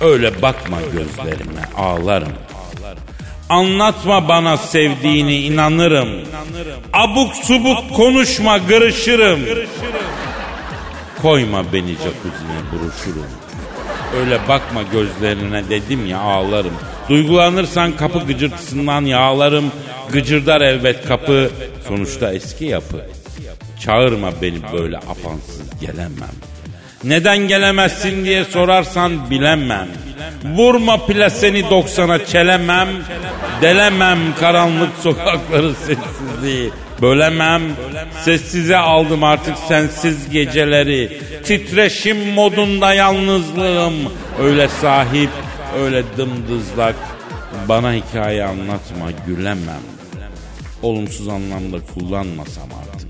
Öyle 0.00 0.42
bakma 0.42 0.78
gözlerime 0.92 1.62
ağlarım. 1.76 2.32
Anlatma 3.48 4.28
bana 4.28 4.56
sevdiğini 4.56 5.36
inanırım. 5.40 6.08
Abuk 6.92 7.34
subuk 7.34 7.96
konuşma 7.96 8.58
gırışırım. 8.58 9.40
Koyma 11.22 11.72
beni 11.72 11.92
jacuzzi'ne 11.92 12.60
buruşurum. 12.72 13.26
Öyle 14.20 14.38
bakma 14.48 14.82
gözlerine 14.82 15.68
dedim 15.70 16.06
ya 16.06 16.18
ağlarım. 16.18 16.74
Duygulanırsan 17.08 17.96
kapı 17.96 18.18
gıcırtısından 18.18 19.04
yağlarım. 19.04 19.72
Gıcırdar 20.12 20.60
elbet 20.60 21.08
kapı. 21.08 21.50
Sonuçta 21.88 22.32
eski 22.32 22.64
yapı. 22.64 23.06
Çağırma 23.80 24.30
beni 24.42 24.58
böyle 24.72 24.96
afansız 24.96 25.80
gelemem. 25.80 26.34
Neden 27.04 27.38
gelemezsin 27.38 28.24
diye 28.24 28.44
sorarsan 28.44 29.30
bilemem. 29.30 29.88
Vurma 30.44 31.06
plaseni 31.06 31.60
90'a 31.60 32.26
çelemem. 32.26 32.88
Delemem 33.62 34.18
karanlık 34.40 34.90
sokakları 35.02 35.74
sessizliği. 35.74 36.70
Bölemem. 37.02 37.62
Sessize 38.24 38.76
aldım 38.76 39.24
artık 39.24 39.56
sensiz 39.68 40.30
geceleri. 40.30 41.20
Titreşim 41.44 42.32
modunda 42.32 42.94
yalnızlığım. 42.94 43.94
Öyle 44.42 44.68
sahip, 44.68 45.30
öyle 45.76 46.04
dımdızlak. 46.16 46.94
Bana 47.68 47.92
hikaye 47.92 48.44
anlatma 48.44 49.10
gülemem. 49.26 49.80
Olumsuz 50.82 51.28
anlamda 51.28 51.76
kullanmasam 51.94 52.68
artık. 52.82 53.08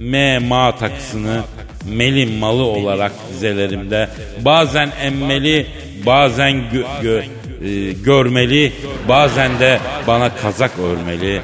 M 0.00 0.38
ma 0.38 0.76
takısını 0.76 1.42
melim 1.84 2.32
malı 2.38 2.62
olarak 2.62 3.12
dizelerimde 3.30 4.08
bazen 4.44 4.92
emmeli 5.02 5.66
bazen 6.06 6.50
gö- 6.52 7.00
gö- 7.02 7.24
e, 7.64 7.92
görmeli 7.92 8.72
bazen 9.08 9.58
de 9.58 9.80
bana 10.06 10.34
kazak 10.36 10.70
örmeli 10.78 11.42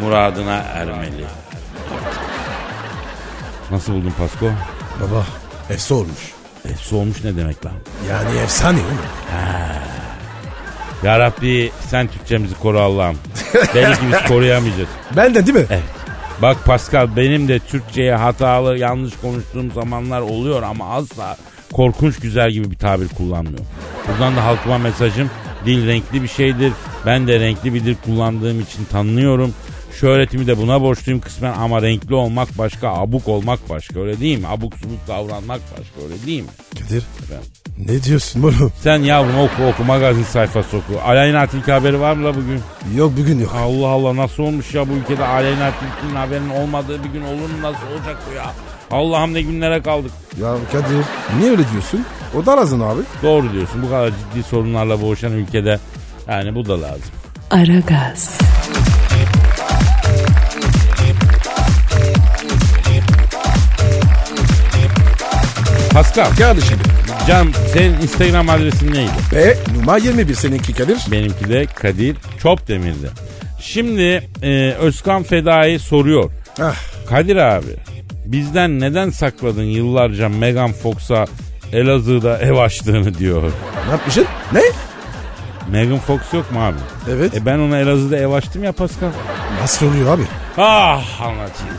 muradına 0.00 0.56
ermeli. 0.56 1.24
Nasıl 3.70 3.92
buldun 3.92 4.14
Pasko? 4.18 4.46
Baba 5.00 5.26
efsi 5.70 5.94
olmuş. 5.94 6.32
Efsi 6.70 6.94
olmuş 6.94 7.24
ne 7.24 7.36
demek 7.36 7.66
lan? 7.66 7.72
Yani 8.10 8.38
efsane 8.38 8.78
oğlum. 8.78 8.98
Ya 11.02 11.18
Rabbi 11.18 11.72
sen 11.88 12.08
Türkçemizi 12.08 12.54
koru 12.54 12.80
Allah'ım. 12.80 13.18
Belki 13.74 14.00
biz 14.12 14.28
koruyamayacağız. 14.28 14.88
Ben 15.16 15.34
de 15.34 15.46
değil 15.46 15.58
mi? 15.58 15.66
Evet. 15.70 15.82
Bak 16.42 16.64
Pascal 16.64 17.16
benim 17.16 17.48
de 17.48 17.58
Türkçe'ye 17.58 18.14
hatalı 18.14 18.78
yanlış 18.78 19.14
konuştuğum 19.16 19.70
zamanlar 19.72 20.20
oluyor 20.20 20.62
ama 20.62 20.94
asla 20.94 21.36
korkunç 21.72 22.20
güzel 22.20 22.50
gibi 22.50 22.70
bir 22.70 22.76
tabir 22.78 23.08
kullanmıyorum. 23.08 23.66
Buradan 24.08 24.36
da 24.36 24.44
halkıma 24.44 24.78
mesajım 24.78 25.30
dil 25.66 25.86
renkli 25.86 26.22
bir 26.22 26.28
şeydir. 26.28 26.72
Ben 27.06 27.26
de 27.26 27.40
renkli 27.40 27.74
bir 27.74 27.84
dil 27.84 27.96
kullandığım 28.04 28.60
için 28.60 28.84
tanınıyorum. 28.84 29.54
Şöhretimi 30.00 30.46
de 30.46 30.58
buna 30.58 30.80
borçluyum 30.82 31.20
kısmen 31.20 31.52
ama 31.52 31.82
renkli 31.82 32.14
olmak 32.14 32.58
başka, 32.58 32.88
abuk 32.88 33.28
olmak 33.28 33.68
başka 33.70 34.00
öyle 34.00 34.20
değil 34.20 34.38
mi? 34.38 34.46
Abuk 34.48 34.74
subuk 34.76 35.08
davranmak 35.08 35.60
başka 35.78 36.00
öyle 36.04 36.26
değil 36.26 36.42
mi? 36.42 36.48
Kadir. 36.80 37.02
Ne 37.78 38.02
diyorsun 38.02 38.42
oğlum? 38.42 38.72
Sen 38.82 38.98
yavrum 39.02 39.38
oku 39.38 39.62
oku 39.72 39.84
magazin 39.84 40.22
sayfası 40.24 40.76
oku. 40.76 41.00
Aleyna 41.04 41.46
Tilki 41.46 41.72
haberi 41.72 42.00
var 42.00 42.12
mı 42.16 42.24
la 42.24 42.34
bugün? 42.34 42.60
Yok 42.96 43.12
bugün 43.18 43.38
yok. 43.40 43.54
Allah 43.56 43.88
Allah 43.88 44.16
nasıl 44.16 44.42
olmuş 44.42 44.74
ya 44.74 44.88
bu 44.88 44.92
ülkede 44.92 45.24
Aleyna 45.26 45.70
Tilki'nin 45.70 46.16
haberinin 46.16 46.50
olmadığı 46.50 47.04
bir 47.04 47.08
gün 47.08 47.22
olur 47.22 47.48
mu 47.50 47.62
nasıl 47.62 47.86
olacak 47.96 48.16
bu 48.30 48.34
ya? 48.36 48.50
Allah'ım 48.90 49.34
ne 49.34 49.42
günlere 49.42 49.82
kaldık. 49.82 50.10
Ya 50.40 50.54
Kadir 50.72 51.04
niye 51.38 51.50
öyle 51.50 51.62
diyorsun? 51.72 52.04
O 52.42 52.46
da 52.46 52.56
lazım 52.56 52.82
abi. 52.82 53.00
Doğru 53.22 53.52
diyorsun 53.52 53.82
bu 53.82 53.88
kadar 53.90 54.08
ciddi 54.10 54.42
sorunlarla 54.42 55.02
boğuşan 55.02 55.32
ülkede 55.32 55.78
yani 56.28 56.54
bu 56.54 56.66
da 56.68 56.82
lazım. 56.82 57.12
Aragaz, 57.50 58.38
Pascal, 65.92 66.26
Kardeşim. 66.38 66.78
Can 67.28 67.48
senin 67.72 68.00
Instagram 68.00 68.48
adresin 68.48 68.92
neydi? 68.94 69.10
Ve 69.32 69.56
numara 69.78 69.98
21 69.98 70.34
seninki 70.34 70.74
Kadir. 70.74 70.98
Benimki 71.12 71.48
de 71.48 71.66
Kadir 71.66 72.16
Çopdemir'di. 72.42 73.10
Şimdi 73.60 74.28
e, 74.42 74.72
Özkan 74.80 75.22
Fedai 75.22 75.78
soruyor. 75.78 76.30
Ah, 76.62 76.74
Kadir 77.08 77.36
abi 77.36 77.76
bizden 78.26 78.80
neden 78.80 79.10
sakladın 79.10 79.62
yıllarca 79.62 80.28
Megan 80.28 80.72
Fox'a 80.72 81.26
Elazığ'da 81.72 82.38
ev 82.38 82.54
açtığını 82.54 83.18
diyor. 83.18 83.42
ne 83.86 83.90
yapmışsın? 83.90 84.26
Ne? 84.52 84.60
Megan 85.70 85.98
Fox 85.98 86.20
yok 86.32 86.52
mu 86.52 86.64
abi? 86.64 86.76
Evet. 87.10 87.34
E 87.36 87.46
ben 87.46 87.58
ona 87.58 87.78
Elazığ'da 87.78 88.16
ev 88.16 88.30
açtım 88.30 88.64
ya 88.64 88.72
Pascal. 88.72 89.08
Nasıl 89.60 89.86
oluyor 89.88 90.14
abi? 90.14 90.22
Ah 90.58 91.20
anlatayım. 91.20 91.74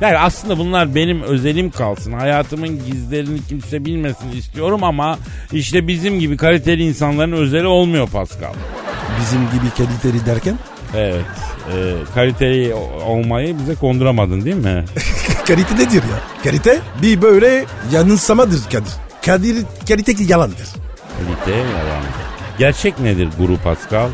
Yani 0.00 0.18
aslında 0.18 0.58
bunlar 0.58 0.94
benim 0.94 1.22
özelim 1.22 1.70
kalsın. 1.70 2.12
Hayatımın 2.12 2.86
gizlerini 2.86 3.38
kimse 3.48 3.84
bilmesin 3.84 4.32
istiyorum 4.32 4.84
ama 4.84 5.18
işte 5.52 5.88
bizim 5.88 6.20
gibi 6.20 6.36
kaliteli 6.36 6.82
insanların 6.88 7.32
özeli 7.32 7.66
olmuyor 7.66 8.08
Pascal. 8.08 8.52
Bizim 9.20 9.40
gibi 9.40 9.70
kaliteli 9.76 10.26
derken? 10.26 10.58
Evet. 10.96 11.24
E, 11.74 11.94
kaliteli 12.14 12.74
olmayı 13.06 13.58
bize 13.58 13.74
konduramadın 13.74 14.44
değil 14.44 14.56
mi? 14.56 14.84
Kalite 15.46 15.74
nedir 15.74 15.94
ya? 15.94 16.42
Kalite 16.44 16.78
bir 17.02 17.22
böyle 17.22 17.64
yanılsamadır 17.92 18.64
Kadir. 18.64 18.92
Kadir 19.26 19.56
kalite 19.88 20.24
yalandır. 20.24 20.68
Kalite 21.18 21.58
yalan. 21.58 22.02
Gerçek 22.58 23.00
nedir 23.00 23.28
Guru 23.38 23.56
Pascal? 23.56 24.08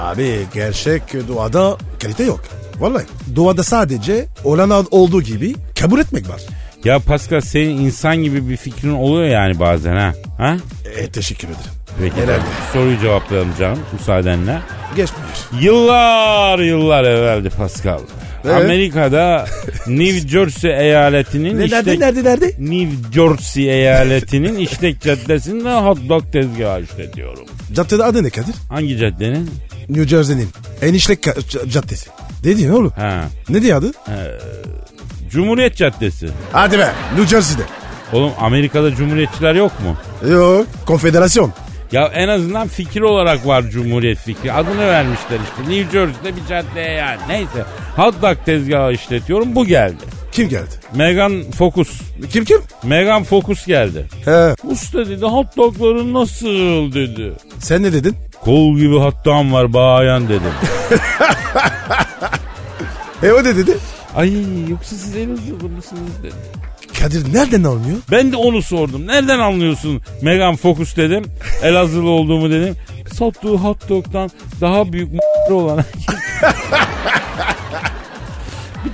Abi 0.00 0.46
gerçek 0.54 1.02
doğada 1.28 1.76
kalite 2.02 2.24
yok. 2.24 2.40
Vallahi 2.80 3.04
doğada 3.36 3.62
sadece 3.62 4.26
olan 4.44 4.86
olduğu 4.90 5.22
gibi 5.22 5.54
kabul 5.80 6.00
etmek 6.00 6.28
var. 6.28 6.40
Ya 6.84 6.98
Pascal 6.98 7.40
senin 7.40 7.78
insan 7.78 8.16
gibi 8.16 8.48
bir 8.48 8.56
fikrin 8.56 8.92
oluyor 8.92 9.26
yani 9.28 9.60
bazen 9.60 9.96
ha? 9.96 10.12
Ha? 10.38 10.56
E, 10.96 11.06
teşekkür 11.10 11.48
ederim. 11.48 11.70
Peki. 12.00 12.16
Herhalde. 12.16 12.42
Soruyu 12.72 12.98
cevaplayalım 13.00 13.50
canım 13.58 13.78
müsaadenle. 13.92 14.58
Geçmiyor. 14.96 15.28
Yıllar 15.60 16.58
yıllar 16.58 17.04
evveldi 17.04 17.50
Pascal. 17.50 18.00
Evet. 18.44 18.54
Amerika'da 18.64 19.46
New 19.86 20.28
Jersey 20.28 20.70
eyaletinin 20.70 21.58
Ne, 21.58 21.64
işlek... 21.64 21.86
nerede 21.86 22.00
nerede 22.00 22.24
nerede? 22.24 22.46
New 22.58 23.12
Jersey 23.14 23.70
eyaletinin 23.70 24.58
işlek 24.58 25.00
caddesinde 25.02 25.70
hot 25.74 25.98
dog 26.08 26.32
tezgahı 26.32 26.82
işletiyorum. 26.82 27.44
Caddede 27.74 28.04
adı 28.04 28.24
ne 28.24 28.30
Kadir? 28.30 28.54
Hangi 28.68 28.96
caddenin? 28.98 29.50
New 29.88 30.08
Jersey'nin 30.08 30.48
en 30.82 30.94
işlek 30.94 31.22
caddesi. 31.68 32.10
Ne 32.44 32.56
diyorsun 32.56 32.80
oğlum? 32.80 32.92
Ha. 32.96 33.24
Ne 33.48 33.62
diyor 33.62 33.78
adı? 33.78 33.92
Cumhuriyet 35.30 35.76
Caddesi. 35.76 36.28
Hadi 36.52 36.78
be 36.78 36.88
New 37.16 37.26
Jersey'de. 37.26 37.62
Oğlum 38.12 38.32
Amerika'da 38.40 38.94
cumhuriyetçiler 38.94 39.54
yok 39.54 39.72
mu? 39.80 39.96
Yok 40.30 40.66
konfederasyon. 40.86 41.52
Ya 41.92 42.06
en 42.14 42.28
azından 42.28 42.68
fikir 42.68 43.00
olarak 43.00 43.46
var 43.46 43.62
Cumhuriyet 43.62 44.18
fikri. 44.18 44.52
Adını 44.52 44.86
vermişler 44.86 45.38
işte. 45.44 45.70
New 45.70 45.98
Jersey'de 45.98 46.36
bir 46.36 46.46
caddeye 46.48 46.92
yani. 46.92 47.20
Neyse. 47.28 47.64
Hot 47.96 48.22
dog 48.22 48.36
tezgahı 48.46 48.92
işletiyorum. 48.92 49.54
Bu 49.54 49.66
geldi. 49.66 50.02
Kim 50.32 50.48
geldi? 50.48 50.70
Megan 50.94 51.50
Focus. 51.50 51.88
Kim 52.32 52.44
kim? 52.44 52.58
Megan 52.82 53.24
Focus 53.24 53.66
geldi. 53.66 54.06
He. 54.24 54.54
Usta 54.64 55.08
dedi 55.08 55.24
hot 55.24 55.56
dogların 55.56 56.14
nasıl 56.14 56.92
dedi. 56.92 57.32
Sen 57.58 57.82
ne 57.82 57.92
dedin? 57.92 58.16
Kol 58.40 58.76
gibi 58.76 58.96
hot 58.96 59.24
dog'um 59.24 59.52
var 59.52 59.72
bayan 59.72 60.28
dedim. 60.28 60.52
E 63.22 63.32
o 63.32 63.44
ne 63.44 63.56
dedi? 63.56 63.76
Ay 64.16 64.32
yoksa 64.70 64.96
siz 64.96 65.16
Elazığlı 65.16 65.68
mısınız 65.68 66.22
dedi. 66.22 66.34
Kadir 67.00 67.34
nereden 67.34 67.62
anlıyor? 67.64 67.98
Ben 68.10 68.32
de 68.32 68.36
onu 68.36 68.62
sordum. 68.62 69.06
Nereden 69.06 69.38
anlıyorsun 69.38 70.02
Megan 70.22 70.56
Focus 70.56 70.96
dedim. 70.96 71.24
Elazığlı 71.62 72.08
olduğumu 72.08 72.50
dedim. 72.50 72.76
Sattığı 73.14 73.54
hot 73.54 73.88
dog'dan 73.88 74.30
daha 74.60 74.92
büyük 74.92 75.08
olan 75.50 75.78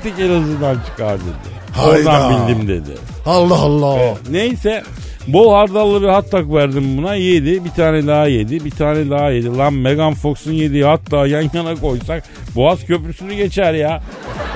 bir 0.04 0.10
tek 0.10 0.18
Elazığ'dan 0.20 0.76
çıkar 0.86 1.18
dedi. 1.18 1.58
Oradan 1.86 2.20
Hayda. 2.20 2.48
bildim 2.48 2.68
dedi. 2.68 2.90
Allah 3.26 3.54
Allah. 3.54 3.98
Neyse 4.30 4.82
bol 5.26 5.52
hardallı 5.54 6.02
bir 6.02 6.08
hot 6.08 6.32
dog 6.32 6.54
verdim 6.54 6.98
buna 6.98 7.14
yedi. 7.14 7.64
Bir 7.64 7.70
tane 7.70 8.06
daha 8.06 8.26
yedi. 8.26 8.64
Bir 8.64 8.70
tane 8.70 9.10
daha 9.10 9.30
yedi. 9.30 9.56
Lan 9.56 9.72
Megan 9.74 10.14
Fox'un 10.14 10.52
yediği 10.52 10.84
dog'u 10.84 11.26
yan 11.26 11.50
yana 11.54 11.74
koysak 11.76 12.24
Boğaz 12.56 12.86
Köprüsü'nü 12.86 13.34
geçer 13.34 13.74
ya. 13.74 14.02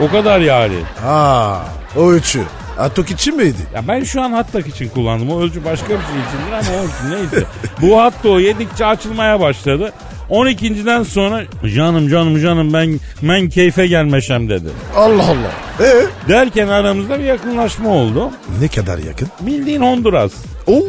O 0.00 0.10
kadar 0.10 0.40
yani. 0.40 0.76
Ha, 1.02 1.64
o 1.96 2.12
üçü. 2.12 2.42
Atok 2.78 3.10
için 3.10 3.36
miydi? 3.36 3.56
Ya 3.74 3.88
ben 3.88 4.04
şu 4.04 4.22
an 4.22 4.44
dog 4.54 4.66
için 4.66 4.88
kullandım. 4.88 5.30
O 5.30 5.40
ölçü 5.40 5.64
başka 5.64 5.88
bir 5.88 5.94
şey 5.94 5.98
içindir 6.28 6.52
ama 6.52 6.82
olsun 6.82 7.10
neyse. 7.10 7.46
Bu 7.82 8.02
hot 8.04 8.24
dog 8.24 8.40
yedikçe 8.40 8.86
açılmaya 8.86 9.40
başladı. 9.40 9.92
12.den 10.32 11.02
sonra 11.02 11.42
canım 11.76 12.08
canım 12.08 12.40
canım 12.42 12.72
ben 12.72 13.00
ben 13.22 13.48
keyfe 13.48 13.86
gelmeşem 13.86 14.48
dedi. 14.48 14.68
Allah 14.96 15.22
Allah. 15.24 15.86
E 15.86 16.06
Derken 16.28 16.68
aramızda 16.68 17.18
bir 17.18 17.24
yakınlaşma 17.24 17.88
oldu. 17.90 18.30
ne 18.60 18.68
kadar 18.68 18.98
yakın? 18.98 19.28
Bildiğin 19.40 19.80
Honduras. 19.80 20.32
Oo. 20.66 20.80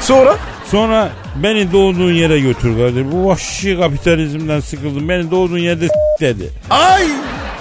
Sonra? 0.00 0.36
Sonra 0.70 1.08
beni 1.42 1.72
doğduğun 1.72 2.12
yere 2.12 2.40
götür 2.40 2.78
dedi. 2.78 3.04
Bu 3.12 3.28
vahşi 3.28 3.76
kapitalizmden 3.78 4.60
sıkıldım. 4.60 5.08
Beni 5.08 5.30
doğduğun 5.30 5.58
yerde 5.58 5.88
dedi. 6.20 6.50
Ay. 6.70 7.02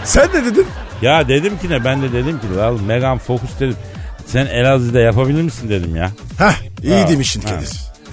Sen 0.03 0.27
ne 0.33 0.45
dedin? 0.45 0.65
Ya 1.01 1.27
dedim 1.27 1.53
ki 1.61 1.69
ne 1.69 1.85
ben 1.85 2.01
de 2.01 2.11
dedim 2.13 2.39
ki 2.39 2.57
"Lan 2.57 2.83
Megan 2.83 3.17
Focus 3.17 3.49
dedim. 3.59 3.75
Sen 4.25 4.45
Elazığ'da 4.45 4.99
yapabilir 4.99 5.41
misin 5.41 5.69
dedim 5.69 5.95
ya. 5.95 6.11
Hah 6.39 6.53
iyi 6.83 6.93
Ha, 7.01 7.09
demişsin 7.09 7.41
ha. 7.41 7.49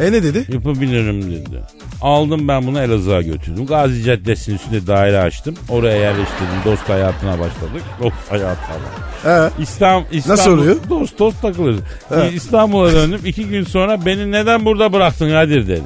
E 0.01 0.13
ne 0.13 0.23
dedi? 0.23 0.45
Yapabilirim 0.53 1.23
dedi. 1.23 1.63
Aldım 2.03 2.49
ben 2.49 2.67
bunu 2.67 2.81
Elazığ'a 2.81 3.23
götürdüm. 3.23 3.67
Gazi 3.67 4.03
Caddesi'nin 4.05 4.57
üstünde 4.57 4.87
daire 4.87 5.19
açtım. 5.19 5.55
Oraya 5.69 5.97
yerleştirdim. 5.97 6.57
Dost 6.65 6.89
hayatına 6.89 7.33
başladık. 7.33 7.83
Dost 8.03 8.31
hayatına. 8.31 8.77
He. 9.25 9.51
İstanbul, 9.63 10.07
İstanbul, 10.13 10.39
Nasıl 10.41 10.51
oluyor? 10.59 10.77
Dost 10.91 11.19
dost 11.19 11.43
takılırız. 11.43 11.81
He. 12.09 12.31
İstanbul'a 12.35 12.93
döndüm. 12.93 13.21
İki 13.25 13.45
gün 13.47 13.65
sonra 13.65 14.07
beni 14.07 14.33
neden 14.33 14.65
burada 14.65 14.93
bıraktın 14.93 15.31
Kadir 15.31 15.69
dedi. 15.69 15.83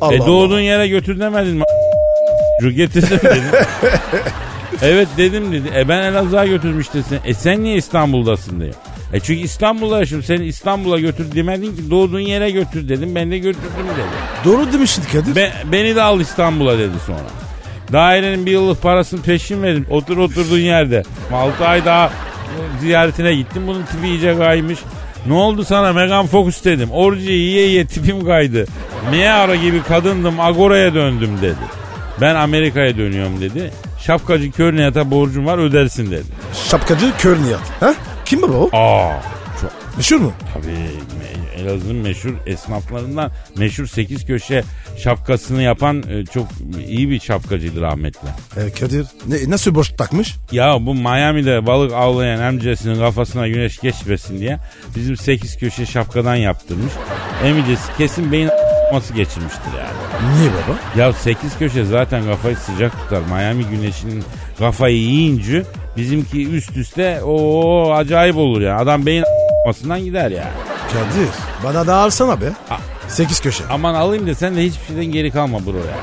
Allah 0.00 0.14
e 0.14 0.18
doğduğun 0.18 0.52
Allah. 0.52 0.60
yere 0.60 0.88
götür 0.88 1.20
demedin 1.20 1.56
mi? 1.56 1.64
Getirdim 2.74 3.18
dedim. 3.22 3.42
evet 4.82 5.08
dedim 5.16 5.52
dedi. 5.52 5.70
E 5.76 5.88
ben 5.88 6.02
Elazığ'a 6.02 6.46
götürmüştüm 6.46 7.04
seni. 7.08 7.18
E 7.24 7.34
sen 7.34 7.62
niye 7.62 7.76
İstanbul'dasın 7.76 8.60
diyor. 8.60 8.74
E 9.12 9.20
çünkü 9.20 9.40
İstanbul'da 9.40 9.98
yaşıyorum. 9.98 10.24
Seni 10.26 10.44
İstanbul'a 10.44 10.98
götür 10.98 11.34
demedin 11.34 11.76
ki 11.76 11.90
doğduğun 11.90 12.20
yere 12.20 12.50
götür 12.50 12.88
dedim. 12.88 13.14
Ben 13.14 13.30
de 13.30 13.38
götürdüm 13.38 13.86
dedi. 13.96 14.06
Doğru 14.44 14.72
demişsin 14.72 15.02
Kadir. 15.12 15.36
Be- 15.36 15.52
beni 15.72 15.96
de 15.96 16.02
al 16.02 16.20
İstanbul'a 16.20 16.78
dedi 16.78 16.94
sonra. 17.06 17.28
Dairenin 17.92 18.46
bir 18.46 18.50
yıllık 18.50 18.82
parasını 18.82 19.22
peşin 19.22 19.62
verin. 19.62 19.86
Otur 19.90 20.16
oturduğun 20.16 20.58
yerde. 20.58 21.02
6 21.32 21.66
ay 21.66 21.84
daha 21.84 22.12
ziyaretine 22.80 23.34
gittim. 23.34 23.62
Bunun 23.66 23.82
tipi 23.82 24.08
iyice 24.08 24.38
kaymış. 24.38 24.78
Ne 25.26 25.32
oldu 25.34 25.64
sana 25.64 25.92
Megan 25.92 26.26
Fox 26.26 26.64
dedim. 26.64 26.90
Orcu 26.90 27.20
yiye 27.30 27.66
yiye 27.66 27.86
tipim 27.86 28.24
kaydı. 28.24 28.66
Miara 29.10 29.54
gibi 29.54 29.82
kadındım 29.82 30.40
Agora'ya 30.40 30.94
döndüm 30.94 31.38
dedi. 31.42 31.56
Ben 32.20 32.34
Amerika'ya 32.34 32.96
dönüyorum 32.96 33.40
dedi. 33.40 33.70
Şapkacı 34.00 34.50
kör 34.50 34.76
niyata 34.76 35.10
borcum 35.10 35.46
var 35.46 35.58
ödersin 35.58 36.10
dedi. 36.10 36.24
Şapkacı 36.70 37.06
kör 37.18 37.42
niyat. 37.42 37.60
Ha? 37.80 37.94
Kim 38.32 38.42
bu 38.42 38.46
o? 38.46 38.70
Aa 38.76 39.20
çok 39.60 39.70
Meşhur 39.96 40.16
mu? 40.16 40.32
Tabii 40.54 40.66
me- 40.66 41.60
Elazığ'ın 41.62 41.96
meşhur 41.96 42.34
esnaflarından 42.46 43.30
meşhur 43.56 43.86
8 43.86 44.26
köşe 44.26 44.64
şapkasını 44.98 45.62
yapan 45.62 46.02
e, 46.10 46.24
çok 46.26 46.46
iyi 46.88 47.10
bir 47.10 47.20
şapkacıydı 47.20 47.80
rahmetli. 47.80 48.28
E, 48.56 48.70
Kadir 48.80 49.06
ne, 49.26 49.50
nasıl 49.50 49.74
boş 49.74 49.88
takmış? 49.88 50.34
Ya 50.52 50.86
bu 50.86 50.94
Miami'de 50.94 51.66
balık 51.66 51.92
avlayan 51.92 52.40
amcasının 52.40 52.98
kafasına 52.98 53.48
güneş 53.48 53.78
geçmesin 53.80 54.38
diye 54.40 54.58
bizim 54.96 55.16
8 55.16 55.56
köşe 55.58 55.86
şapkadan 55.86 56.34
yaptırmış. 56.36 56.92
Emicesi 57.44 57.96
kesin 57.98 58.32
beyin 58.32 58.48
a**ması 58.48 59.14
geçirmiştir 59.14 59.70
yani. 59.78 60.36
Niye 60.38 60.50
baba? 60.50 61.00
Ya 61.02 61.12
8 61.12 61.58
köşe 61.58 61.84
zaten 61.84 62.24
kafayı 62.24 62.56
sıcak 62.56 62.92
tutar. 63.02 63.22
Miami 63.22 63.64
güneşinin 63.64 64.24
kafayı 64.58 64.96
yiyince 64.96 65.62
bizimki 65.96 66.48
üst 66.50 66.76
üste 66.76 67.20
o 67.22 67.92
acayip 67.94 68.36
olur 68.36 68.60
ya. 68.60 68.76
Adam 68.78 69.06
beyin 69.06 69.22
a**masından 69.22 70.04
gider 70.04 70.30
ya. 70.30 70.44
Kadir 70.92 71.28
bana 71.64 71.86
da 71.86 71.96
alsana 71.96 72.40
be. 72.40 72.46
A- 72.70 72.76
Sekiz 73.08 73.40
köşe. 73.40 73.64
Aman 73.70 73.94
alayım 73.94 74.26
da 74.26 74.34
sen 74.34 74.56
de 74.56 74.62
hiçbir 74.64 74.86
şeyden 74.86 75.04
geri 75.04 75.30
kalma 75.30 75.66
bro 75.66 75.76
ya. 75.76 75.98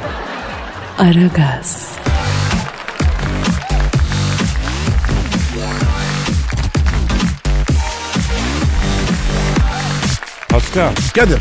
Aragaz, 1.07 1.89
Pascal 10.49 10.91
Kadir. 11.15 11.39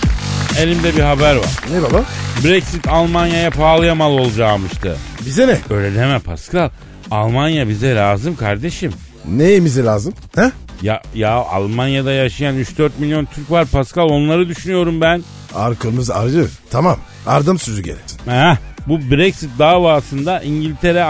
elimde 0.61 0.97
bir 0.97 1.03
haber 1.03 1.37
var. 1.37 1.47
Ne 1.73 1.83
baba? 1.83 2.03
Brexit 2.45 2.89
Almanya'ya 2.89 3.51
pahalıya 3.51 3.95
mal 3.95 4.13
olacağımıştı. 4.13 4.97
Bize 5.27 5.49
ne? 5.49 5.59
Öyle 5.77 5.95
deme 5.95 6.19
Pascal. 6.19 6.71
Almanya 7.11 7.69
bize 7.69 7.95
lazım 7.95 8.37
kardeşim. 8.37 8.93
Neyimize 9.29 9.85
lazım? 9.85 10.15
Ha? 10.37 10.53
Ya 10.83 11.03
ya 11.15 11.31
Almanya'da 11.33 12.13
yaşayan 12.13 12.57
3-4 12.57 12.91
milyon 12.99 13.25
Türk 13.25 13.51
var 13.51 13.67
Pascal 13.67 14.09
onları 14.09 14.49
düşünüyorum 14.49 15.01
ben. 15.01 15.23
Arkamız 15.55 16.11
arı. 16.11 16.47
Tamam. 16.71 16.99
Ardım 17.27 17.59
sözü 17.59 17.83
gereksin. 17.83 18.19
Heh, 18.27 18.57
bu 18.87 19.11
Brexit 19.11 19.51
davasında 19.59 20.41
İngiltere 20.41 21.05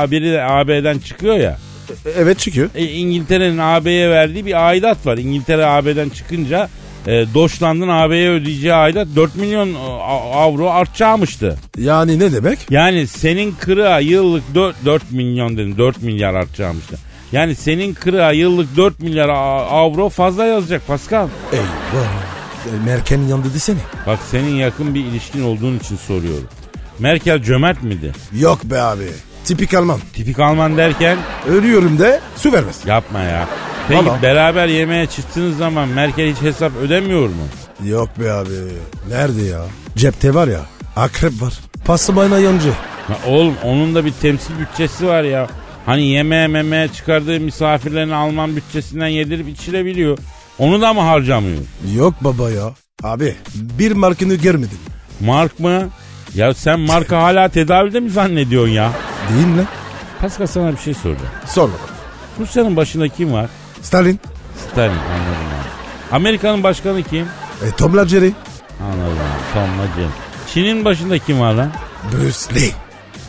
AB'den 0.44 0.98
çıkıyor 0.98 1.36
ya. 1.36 1.58
E, 2.06 2.10
evet 2.10 2.38
çıkıyor. 2.38 2.70
E, 2.74 2.84
İngiltere'nin 2.84 3.58
AB'ye 3.58 4.10
verdiği 4.10 4.46
bir 4.46 4.66
aidat 4.66 5.06
var. 5.06 5.18
İngiltere 5.18 5.66
AB'den 5.66 6.08
çıkınca 6.08 6.68
e, 7.08 7.34
Deutschland'ın 7.34 7.88
AB'ye 7.88 8.30
ödeyeceği 8.30 8.74
aidat 8.74 9.08
4 9.16 9.36
milyon 9.36 9.74
e, 9.74 9.78
avro 10.34 10.70
artacakmıştı. 10.70 11.58
Yani 11.78 12.18
ne 12.18 12.32
demek? 12.32 12.58
Yani 12.70 13.06
senin 13.06 13.52
kırığa 13.60 14.00
yıllık 14.00 14.54
4, 14.54 14.76
4 14.84 15.10
milyon 15.10 15.56
dedim 15.56 15.78
4 15.78 16.02
milyar 16.02 16.34
artacakmıştı. 16.34 16.98
Yani 17.32 17.54
senin 17.54 17.94
kırığa 17.94 18.32
yıllık 18.32 18.76
4 18.76 19.00
milyar 19.00 19.28
avro 19.28 20.08
fazla 20.08 20.44
yazacak 20.44 20.86
Pascal. 20.86 21.28
Eyvah. 21.52 21.64
E, 22.66 22.84
Merkel'in 22.86 23.28
yanında 23.28 23.54
desene. 23.54 23.78
Bak 24.06 24.18
senin 24.30 24.54
yakın 24.54 24.94
bir 24.94 25.04
ilişkin 25.04 25.42
olduğun 25.42 25.78
için 25.78 25.96
soruyorum. 25.96 26.48
Merkel 26.98 27.42
cömert 27.42 27.82
miydi? 27.82 28.12
Yok 28.38 28.64
be 28.64 28.80
abi. 28.80 29.06
Tipik 29.44 29.74
Alman. 29.74 30.00
Tipik 30.12 30.38
Alman 30.38 30.76
derken 30.76 31.18
Ölüyorum 31.48 31.98
de 31.98 32.20
su 32.36 32.52
vermez. 32.52 32.80
yapma 32.86 33.20
ya. 33.20 33.48
Peki 33.88 34.06
Vallahi. 34.06 34.22
beraber 34.22 34.66
yemeğe 34.68 35.06
çıktığınız 35.06 35.56
zaman 35.58 35.88
Merkel 35.88 36.32
hiç 36.34 36.40
hesap 36.42 36.72
ödemiyor 36.76 37.28
mu? 37.28 37.34
Yok 37.84 38.08
be 38.20 38.32
abi. 38.32 38.48
Nerede 39.08 39.42
ya? 39.42 39.60
Cepte 39.96 40.34
var 40.34 40.48
ya. 40.48 40.60
Akrep 40.96 41.42
var. 41.42 41.52
Pasabayla 41.84 42.38
yancı. 42.38 42.68
Ya 43.08 43.16
oğlum 43.26 43.54
onun 43.64 43.94
da 43.94 44.04
bir 44.04 44.12
temsil 44.12 44.58
bütçesi 44.58 45.06
var 45.06 45.22
ya. 45.22 45.46
Hani 45.86 46.04
yemeğe 46.04 46.46
memeye 46.46 46.88
çıkardığı 46.88 47.40
misafirlerin 47.40 48.10
Alman 48.10 48.56
bütçesinden 48.56 49.06
yedirip 49.08 49.48
içirebiliyor. 49.48 50.18
Onu 50.58 50.80
da 50.80 50.92
mı 50.94 51.00
harcamıyor? 51.00 51.58
Yok 51.96 52.14
baba 52.20 52.50
ya. 52.50 52.70
Abi 53.02 53.34
bir 53.54 53.92
markını 53.92 54.34
görmedin. 54.34 54.78
Mark 55.20 55.60
mı? 55.60 55.88
Ya 56.34 56.54
sen 56.54 56.80
marka 56.80 57.22
hala 57.22 57.48
tedavide 57.48 58.00
mi 58.00 58.10
zannediyorsun 58.10 58.72
ya? 58.72 58.92
Değil 59.34 59.46
mi? 59.46 59.64
Pascal 60.20 60.46
sana 60.46 60.72
bir 60.72 60.78
şey 60.78 60.94
soracağım. 60.94 61.30
Sor 61.46 61.68
bakalım. 61.72 61.94
Rusya'nın 62.40 62.76
başında 62.76 63.08
kim 63.08 63.32
var? 63.32 63.50
Stalin. 63.88 64.20
Stalin 64.72 64.90
anladım 64.90 65.48
abi. 65.60 66.16
Amerika'nın 66.16 66.62
başkanı 66.62 67.02
kim? 67.02 67.26
E, 67.66 67.70
Tom 67.78 67.98
and 67.98 68.08
Jerry. 68.08 68.32
Anladım 68.82 69.18
abi. 69.18 69.54
Tom 69.54 70.02
Jim. 70.02 70.10
Çin'in 70.54 70.84
başında 70.84 71.18
kim 71.18 71.40
var 71.40 71.54
lan? 71.54 71.70
Bruce 72.12 72.60
Lee. 72.60 72.70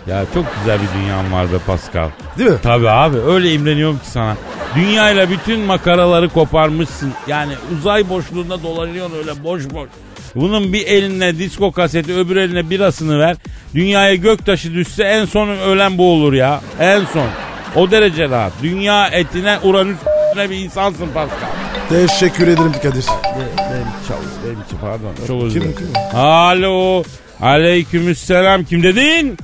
Ya 0.08 0.26
çok 0.34 0.46
güzel 0.60 0.80
bir 0.82 1.00
dünyam 1.02 1.32
var 1.32 1.52
be 1.52 1.58
Pascal. 1.68 2.10
Değil 2.38 2.50
mi? 2.50 2.58
Tabii 2.64 2.90
abi 2.90 3.18
öyle 3.18 3.54
imreniyorum 3.54 4.00
ki 4.00 4.08
sana. 4.08 4.38
Dünyayla 4.76 5.30
bütün 5.30 5.60
makaraları 5.60 6.30
koparmışsın. 6.30 7.14
Yani 7.28 7.54
uzay 7.78 8.10
boşluğunda 8.10 8.64
dolanıyorsun 8.64 9.18
öyle 9.18 9.44
boş 9.44 9.70
boş. 9.70 9.90
Bunun 10.36 10.74
bir 10.74 10.88
eline 10.88 11.38
disko 11.38 11.72
kaseti 11.72 12.14
öbür 12.16 12.36
eline 12.36 12.70
birasını 12.70 13.20
ver. 13.20 13.38
Dünyaya 13.76 14.16
göktaşı 14.16 14.74
düşse 14.74 15.04
en 15.04 15.26
son 15.26 15.48
ölen 15.48 15.98
bu 15.98 16.14
olur 16.14 16.34
ya. 16.34 16.62
En 16.80 17.02
son. 17.14 17.28
O 17.76 17.92
derece 17.92 18.30
rahat. 18.30 18.54
Dünya 18.64 19.08
etine 19.08 19.60
Uranüs 19.64 19.98
bir 20.38 20.56
insansın 20.56 21.08
Pascal. 21.14 21.50
Teşekkür 21.90 22.48
ederim 22.48 22.72
Kadir. 22.84 23.06
Benim 23.36 23.88
çalıyor. 24.08 24.32
Benim 24.46 24.62
için 24.62 24.78
pardon. 24.82 25.12
Çok 25.28 25.44
özür 25.44 25.62
Kim, 25.62 25.70
dilerim. 25.70 25.86
kim? 26.12 26.20
Alo. 26.20 27.04
Aleykümselam. 27.42 28.64
Kim 28.64 28.84
dedin? 28.84 29.38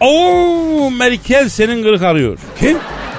Oo 0.00 0.90
Merkel 0.90 1.48
senin 1.48 1.82
kırık 1.82 2.02
arıyor. 2.02 2.38
Kim? 2.60 2.76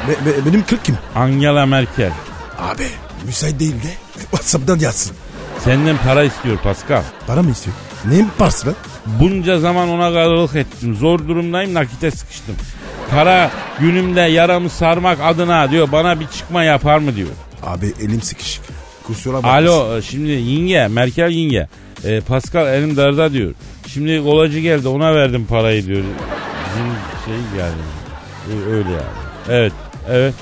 Be- 0.08 0.26
be- 0.26 0.46
benim 0.46 0.64
40 0.66 0.86
kim? 0.86 0.98
Angela 1.16 1.66
Merkel. 1.66 2.12
Abi 2.60 2.84
müsait 3.26 3.60
değil 3.60 3.74
de 3.84 3.94
Whatsapp'tan 4.22 4.80
yazsın. 4.80 5.16
Senden 5.64 5.98
para 5.98 6.24
istiyor 6.24 6.58
Pascal. 6.58 7.04
Para 7.28 7.44
mı 7.44 7.52
istiyor? 7.52 7.76
Neyin 8.06 8.30
parası 8.38 8.68
lan? 8.68 8.76
Bunca 9.06 9.60
zaman 9.60 9.90
ona 9.90 10.14
karılık 10.14 10.56
ettim. 10.56 10.96
Zor 10.96 11.20
durumdayım 11.28 11.74
nakite 11.74 12.12
sıkıştım. 12.12 12.56
Para 13.12 13.52
günümde 13.80 14.22
yaramı 14.22 14.70
sarmak 14.70 15.18
adına 15.22 15.72
diyor 15.72 15.92
bana 15.92 16.20
bir 16.20 16.28
çıkma 16.28 16.64
yapar 16.64 16.98
mı 16.98 17.16
diyor. 17.16 17.30
Abi 17.64 17.94
elim 18.02 18.22
sıkışık. 18.22 18.64
Kusura 19.04 19.34
bakma. 19.38 19.52
Alo 19.52 20.02
şimdi 20.02 20.30
yenge 20.32 20.88
Merkel 20.88 21.30
yenge. 21.30 21.68
E, 22.04 22.22
Pascal 22.22 22.68
elim 22.74 22.98
darda 22.98 23.34
diyor. 23.34 23.54
Şimdi 23.88 24.24
kolacı 24.24 24.60
geldi 24.60 24.88
ona 24.88 25.16
verdim 25.16 25.46
parayı 25.50 25.86
diyor. 25.86 26.04
Bizim 26.70 26.86
şey 27.26 27.60
yani. 27.60 27.82
E, 28.50 28.70
öyle 28.72 28.90
yani. 28.90 29.02
Evet 29.50 29.74
evet. 30.10 30.34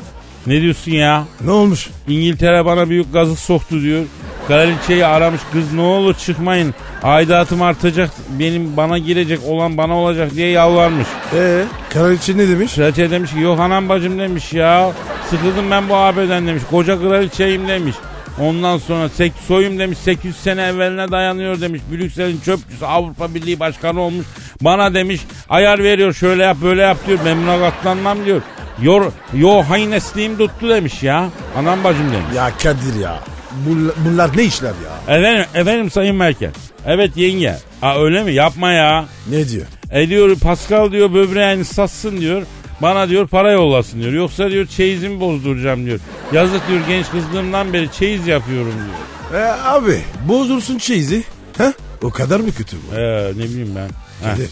Ne 0.47 0.61
diyorsun 0.61 0.91
ya? 0.91 1.23
Ne 1.41 1.51
olmuş? 1.51 1.89
İngiltere 2.07 2.65
bana 2.65 2.89
büyük 2.89 3.13
gazı 3.13 3.35
soktu 3.35 3.81
diyor. 3.81 4.03
Kraliçeyi 4.47 5.05
aramış 5.05 5.41
kız 5.51 5.73
ne 5.73 5.81
olur 5.81 6.13
çıkmayın. 6.13 6.75
Aidatım 7.03 7.61
artacak 7.61 8.09
benim 8.39 8.77
bana 8.77 8.97
girecek 8.97 9.39
olan 9.47 9.77
bana 9.77 9.97
olacak 9.97 10.31
diye 10.35 10.49
yalvarmış. 10.49 11.07
Ee, 11.33 11.63
kraliçe 11.89 12.37
ne 12.37 12.47
demiş? 12.47 12.75
Kraliçe 12.75 13.11
demiş 13.11 13.33
ki 13.33 13.39
yok 13.39 13.59
anam 13.59 13.89
bacım 13.89 14.19
demiş 14.19 14.53
ya. 14.53 14.91
Sıkıldım 15.29 15.71
ben 15.71 15.89
bu 15.89 15.95
AB'den 15.95 16.47
demiş. 16.47 16.63
Koca 16.71 16.99
kraliçeyim 16.99 17.67
demiş. 17.67 17.95
Ondan 18.41 18.77
sonra 18.77 19.09
sek, 19.09 19.33
soyum 19.47 19.79
demiş 19.79 19.97
800 19.97 20.37
sene 20.37 20.61
evveline 20.61 21.11
dayanıyor 21.11 21.61
demiş. 21.61 21.81
Brüksel'in 21.91 22.39
çöpçüsü 22.39 22.85
Avrupa 22.85 23.33
Birliği 23.33 23.59
Başkanı 23.59 24.01
olmuş. 24.01 24.25
Bana 24.61 24.93
demiş 24.93 25.21
ayar 25.49 25.83
veriyor 25.83 26.13
şöyle 26.13 26.43
yap 26.43 26.57
böyle 26.63 26.81
yap 26.81 26.97
diyor. 27.07 27.19
Ben 27.25 27.37
buna 27.41 27.59
katlanmam 27.59 28.25
diyor. 28.25 28.41
Yor, 28.81 29.11
yo 29.33 29.63
haynesliğim 29.63 30.37
tuttu 30.37 30.69
demiş 30.69 31.03
ya. 31.03 31.29
Anam 31.57 31.83
bacım 31.83 32.11
demiş. 32.11 32.35
Ya 32.35 32.51
Kadir 32.63 32.99
ya. 33.01 33.19
Bunlar, 33.65 33.95
bunlar 34.05 34.37
ne 34.37 34.43
işler 34.43 34.67
ya? 35.07 35.17
Efendim, 35.17 35.45
efendim 35.53 35.91
Sayın 35.91 36.15
Merkel. 36.15 36.51
Evet 36.85 37.17
yenge. 37.17 37.55
Aa, 37.81 37.99
öyle 38.03 38.23
mi? 38.23 38.33
Yapma 38.33 38.71
ya. 38.71 39.05
Ne 39.29 39.49
diyor? 39.49 39.65
E 39.91 40.09
diyor 40.09 40.35
Pascal 40.39 40.91
diyor 40.91 41.13
böbreğini 41.13 41.65
satsın 41.65 42.17
diyor. 42.17 42.41
Bana 42.81 43.09
diyor 43.09 43.27
para 43.27 43.51
yollasın 43.51 44.01
diyor. 44.01 44.13
Yoksa 44.13 44.51
diyor 44.51 44.65
çeyizimi 44.65 45.19
bozduracağım 45.19 45.85
diyor. 45.85 45.99
Yazık 46.33 46.67
diyor 46.67 46.79
genç 46.87 47.09
kızlığımdan 47.09 47.73
beri 47.73 47.91
çeyiz 47.91 48.27
yapıyorum 48.27 48.73
diyor. 48.73 49.41
E, 49.43 49.45
abi 49.63 50.01
bozulsun 50.27 50.77
çeyizi. 50.77 51.23
Ha? 51.57 51.73
O 52.03 52.09
kadar 52.09 52.39
mı 52.39 52.51
kötü 52.57 52.77
bu? 52.77 52.95
Ee, 52.95 53.31
ne 53.37 53.43
bileyim 53.43 53.75
ben. 53.75 53.89
Kadir 54.31 54.49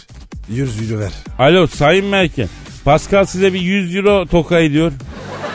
100 0.48 0.92
euro 0.92 1.00
ver. 1.00 1.12
Alo 1.38 1.66
Sayın 1.66 2.06
Merkel. 2.06 2.48
Pascal 2.84 3.24
size 3.24 3.52
bir 3.52 3.60
100 3.60 3.96
euro 3.96 4.26
toka 4.26 4.58
ediyor. 4.60 4.92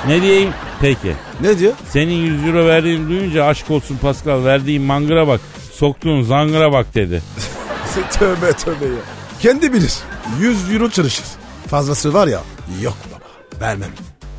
Ne 0.07 0.21
diyeyim? 0.21 0.49
Peki. 0.81 1.13
Ne 1.41 1.59
diyor? 1.59 1.73
Senin 1.89 2.13
100 2.13 2.45
euro 2.45 2.67
verdiğini 2.67 3.09
duyunca 3.09 3.45
aşk 3.45 3.71
olsun 3.71 3.97
Pascal 3.97 4.43
verdiğin 4.45 4.81
mangıra 4.81 5.27
bak. 5.27 5.41
Soktuğun 5.73 6.21
zangıra 6.21 6.71
bak 6.71 6.95
dedi. 6.95 7.21
tövbe 8.11 8.53
tövbe 8.53 8.85
ya. 8.85 9.01
Kendi 9.39 9.73
bilir. 9.73 9.93
100 10.39 10.73
euro 10.73 10.89
çalışır. 10.89 11.25
Fazlası 11.67 12.13
var 12.13 12.27
ya 12.27 12.41
yok 12.81 12.97
baba 13.11 13.21
vermem. 13.65 13.89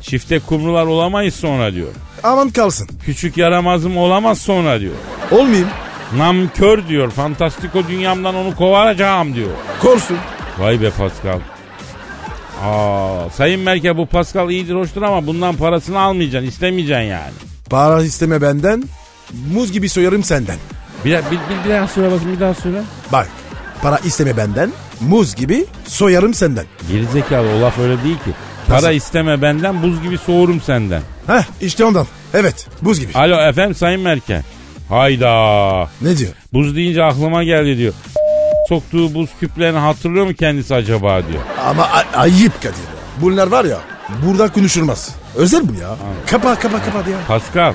Çifte 0.01 0.39
kumrular 0.39 0.85
olamayız 0.85 1.35
sonra 1.35 1.73
diyor. 1.73 1.91
Aman 2.23 2.49
kalsın. 2.49 2.87
Küçük 3.05 3.37
yaramazım 3.37 3.97
olamaz 3.97 4.39
sonra 4.39 4.79
diyor. 4.79 4.93
Olmayayım. 5.31 5.69
Namkör 6.17 6.87
diyor. 6.87 7.11
Fantastiko 7.11 7.87
dünyamdan 7.87 8.35
onu 8.35 8.55
kovacağım 8.55 9.35
diyor. 9.35 9.49
Korsun. 9.81 10.17
Vay 10.59 10.81
be 10.81 10.89
Pascal. 10.89 11.39
Aa, 12.61 13.29
Sayın 13.29 13.61
Merkel 13.61 13.97
bu 13.97 14.05
Pascal 14.05 14.49
iyidir 14.49 14.75
hoştur 14.75 15.01
ama 15.01 15.27
bundan 15.27 15.55
parasını 15.55 15.99
almayacaksın 15.99 16.47
istemeyeceksin 16.49 17.03
yani. 17.03 17.31
Para 17.69 18.03
isteme 18.03 18.41
benden. 18.41 18.83
Muz 19.53 19.71
gibi 19.71 19.89
soyarım 19.89 20.23
senden. 20.23 20.55
Bir, 21.05 21.11
bir, 21.11 21.15
bir, 21.31 21.65
bir 21.65 21.69
daha 21.69 21.87
söyle 21.87 22.11
bakayım 22.11 22.35
bir 22.35 22.39
daha 22.39 22.53
söyle. 22.53 22.81
Bak 23.11 23.27
para 23.81 23.97
isteme 23.97 24.37
benden. 24.37 24.71
Muz 25.01 25.35
gibi 25.35 25.65
soyarım 25.87 26.33
senden. 26.33 26.65
Gerizekalı 26.91 27.47
o 27.57 27.61
laf 27.61 27.79
öyle 27.79 28.03
değil 28.03 28.15
ki. 28.15 28.31
Para 28.67 28.77
Nasıl? 28.77 28.91
isteme 28.91 29.41
benden 29.41 29.83
buz 29.83 30.01
gibi 30.03 30.17
soğurum 30.17 30.61
senden. 30.61 31.01
Heh 31.27 31.43
işte 31.61 31.85
ondan. 31.85 32.07
Evet 32.33 32.67
buz 32.81 32.99
gibi. 32.99 33.11
Alo 33.13 33.41
efendim 33.49 33.75
Sayın 33.75 34.01
Merkel. 34.01 34.43
Hayda. 34.89 35.89
Ne 36.01 36.17
diyor? 36.17 36.31
Buz 36.53 36.75
deyince 36.75 37.03
aklıma 37.03 37.43
geldi 37.43 37.77
diyor. 37.77 37.93
Soktuğu 38.73 39.13
buz 39.13 39.29
küplerini 39.39 39.77
hatırlıyor 39.77 40.25
mu 40.25 40.33
kendisi 40.33 40.75
acaba 40.75 41.27
diyor. 41.27 41.41
Ama 41.65 41.83
a- 41.83 42.17
ayıp 42.17 42.55
Kadir. 42.61 42.67
ya. 42.75 42.93
Bunlar 43.21 43.47
var 43.47 43.65
ya 43.65 43.77
burada 44.25 44.51
konuşulmaz. 44.51 45.09
Özel 45.35 45.69
bu 45.69 45.73
ya. 45.73 45.95
Kapa 46.27 46.55
kapa 46.55 46.83
kapa 46.83 47.09
ya. 47.09 47.17
Pascal 47.27 47.73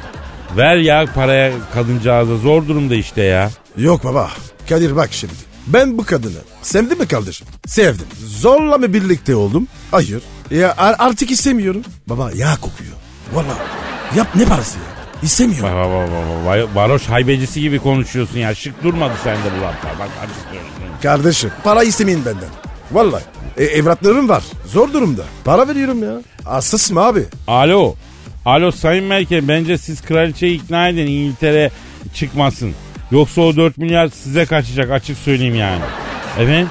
ver 0.56 0.76
ya 0.76 1.04
paraya 1.14 1.52
kadıncağıza 1.74 2.36
zor 2.36 2.68
durumda 2.68 2.94
işte 2.94 3.22
ya. 3.22 3.50
Yok 3.76 4.04
baba. 4.04 4.30
Kadir 4.68 4.96
bak 4.96 5.08
şimdi. 5.12 5.32
Ben 5.66 5.98
bu 5.98 6.04
kadını 6.04 6.38
sevdim 6.62 6.98
mi 6.98 7.08
kardeşim? 7.08 7.46
Sevdim. 7.66 8.06
Zorla 8.26 8.78
mı 8.78 8.92
birlikte 8.92 9.36
oldum? 9.36 9.68
Hayır. 9.90 10.22
Ya 10.50 10.74
ar- 10.78 10.96
artık 10.98 11.30
istemiyorum. 11.30 11.82
Baba 12.06 12.30
yağ 12.34 12.54
kokuyor. 12.54 12.92
Valla. 13.32 13.56
Yap 14.16 14.26
ne 14.34 14.44
parası 14.44 14.78
ya? 14.78 14.97
İstemiyorum. 15.22 15.64
Bak 15.64 15.90
bak 15.90 16.08
bak 16.10 16.46
bak. 16.46 16.76
Varoş 16.76 17.06
haybecisi 17.08 17.60
gibi 17.60 17.78
konuşuyorsun 17.78 18.38
ya. 18.38 18.54
Şık 18.54 18.82
durmadı 18.82 19.12
sende 19.24 19.38
bu 19.58 19.62
laflar. 19.64 19.98
Bak 19.98 20.08
söylüyorum. 20.44 20.70
Kardeşim 21.02 21.50
para 21.64 21.82
istemeyin 21.82 22.24
benden. 22.24 22.48
Vallahi. 22.92 23.22
E, 23.56 23.64
evlatlarım 23.64 24.28
var. 24.28 24.42
Zor 24.66 24.92
durumda. 24.92 25.22
Para 25.44 25.68
veriyorum 25.68 26.02
ya. 26.02 26.12
Hassas 26.44 26.90
mı 26.90 27.00
abi? 27.00 27.22
Alo. 27.46 27.94
Alo 28.44 28.70
Sayın 28.70 29.04
Merkel 29.04 29.48
bence 29.48 29.78
siz 29.78 30.02
kraliçeyi 30.02 30.62
ikna 30.62 30.88
edin 30.88 31.06
İngiltere 31.06 31.70
çıkmasın. 32.14 32.74
Yoksa 33.10 33.40
o 33.40 33.56
4 33.56 33.78
milyar 33.78 34.08
size 34.08 34.46
kaçacak 34.46 34.90
açık 34.90 35.18
söyleyeyim 35.18 35.54
yani. 35.54 35.82
Efendim? 36.38 36.68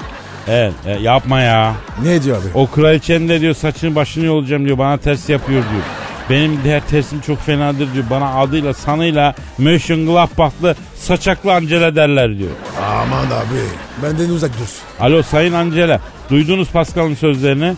Evet 0.48 0.72
e, 0.86 0.90
yapma 0.90 1.40
ya. 1.40 1.74
Ne 2.02 2.22
diyor 2.22 2.36
abi? 2.36 2.46
O 2.54 2.66
kraliçenin 2.66 3.28
de 3.28 3.40
diyor 3.40 3.54
saçını 3.54 3.94
başını 3.94 4.24
yolacağım 4.24 4.64
diyor 4.64 4.78
bana 4.78 4.96
ters 4.96 5.28
yapıyor 5.28 5.62
diyor. 5.70 5.82
Benim 6.30 6.60
diğer 6.64 6.86
tersim 6.88 7.20
çok 7.20 7.40
fenadır 7.40 7.94
diyor. 7.94 8.04
Bana 8.10 8.34
adıyla 8.34 8.74
sanıyla 8.74 9.34
Mönchengladbach'lı 9.58 10.74
saçaklı 10.96 11.54
Angela 11.54 11.96
derler 11.96 12.38
diyor. 12.38 12.50
Aman 12.82 13.26
abi. 13.26 13.62
Benden 14.02 14.28
uzak 14.30 14.50
dur. 14.58 15.04
Alo 15.04 15.22
Sayın 15.22 15.52
Angela 15.52 16.00
duydunuz 16.30 16.68
Pascal'ın 16.70 17.14
sözlerini? 17.14 17.74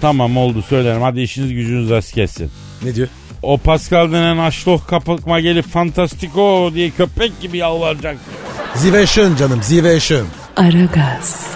Tamam 0.00 0.36
oldu 0.36 0.62
söylerim 0.62 1.02
hadi 1.02 1.20
işiniz 1.20 1.52
gücünüz 1.52 1.90
rast 1.90 2.12
kessin. 2.12 2.50
Ne 2.82 2.94
diyor? 2.94 3.08
O 3.42 3.58
Pascal 3.58 4.12
denen 4.12 4.38
aşloh 4.38 4.86
kapatma 4.86 5.40
gelip 5.40 5.68
fantastiko 5.68 6.70
diye 6.74 6.90
köpek 6.90 7.40
gibi 7.40 7.58
yalvaracak. 7.58 8.16
Ziveşön 8.74 9.36
canım 9.36 9.62
ziveşön. 9.62 10.26
Aragaz, 10.56 11.46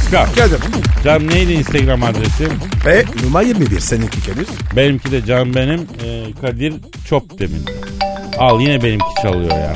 Pascal 0.00 0.26
Geldim. 0.36 0.58
canım 1.04 1.28
neydi 1.30 1.52
Instagram 1.52 2.02
adresim? 2.02 2.52
Ve 2.86 3.04
numara 3.24 3.42
21 3.42 3.80
seninki 3.80 4.20
Kadir. 4.30 4.46
Benimki 4.76 5.12
de 5.12 5.24
can 5.24 5.54
benim 5.54 5.80
e, 5.80 6.32
Kadir 6.40 6.74
Çopdemir. 7.08 7.60
Al 8.38 8.60
yine 8.60 8.82
benimki 8.82 9.22
çalıyor 9.22 9.50
ya. 9.50 9.74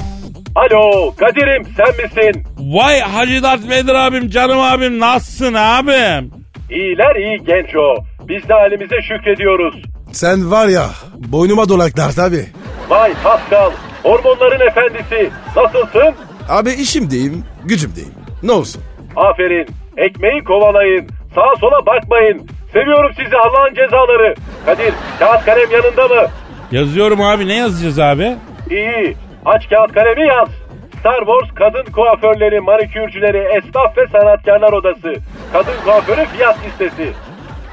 Alo 0.55 1.15
Kadir'im 1.17 1.67
sen 1.77 2.05
misin? 2.05 2.45
Vay 2.59 3.01
Hacı 3.01 3.43
Dert 3.43 3.69
Vedir 3.69 3.95
abim 3.95 4.29
canım 4.31 4.61
abim 4.61 5.01
nasılsın 5.01 5.55
abim? 5.55 6.31
İyiler 6.71 7.17
iyi 7.17 7.45
genco. 7.45 7.95
Biz 8.29 8.49
de 8.49 8.53
halimize 8.53 8.97
şükrediyoruz. 9.03 9.83
Sen 10.13 10.51
var 10.51 10.69
ya 10.69 10.91
boynuma 11.17 11.69
dolaklar 11.69 12.13
tabi. 12.13 12.47
Vay 12.89 13.13
Pascal, 13.25 13.71
hormonların 14.03 14.67
efendisi. 14.71 15.31
Nasılsın? 15.57 16.15
Abi 16.49 16.71
işimdeyim 16.71 17.45
gücümdeyim. 17.65 18.15
Ne 18.43 18.53
olsun? 18.53 18.83
Aferin. 19.17 19.67
Ekmeği 19.97 20.45
kovalayın. 20.45 21.09
Sağa 21.35 21.57
sola 21.61 21.87
bakmayın. 21.87 22.47
Seviyorum 22.73 23.11
sizi 23.17 23.37
Allah'ın 23.37 23.75
cezaları. 23.75 24.35
Kadir, 24.67 24.95
kağıt 25.19 25.45
kalem 25.45 25.71
yanında 25.71 26.09
mı? 26.09 26.29
Yazıyorum 26.73 27.21
abi 27.21 27.49
ne 27.49 27.57
yazacağız 27.57 27.99
abi? 28.01 28.33
İyi. 28.71 29.17
Aç 29.45 29.69
kağıt 29.69 29.93
kalemi 29.93 30.27
yaz. 30.29 30.49
Star 31.01 31.19
Wars 31.19 31.55
kadın 31.55 31.93
kuaförleri, 31.93 32.61
manikürcüleri, 32.61 33.39
esnaf 33.59 33.99
ve 33.99 34.07
sanatkarlar 34.07 34.73
odası. 34.73 35.13
Kadın 35.53 35.73
kuaförü 35.85 36.25
fiyat 36.27 36.57
listesi. 36.67 37.13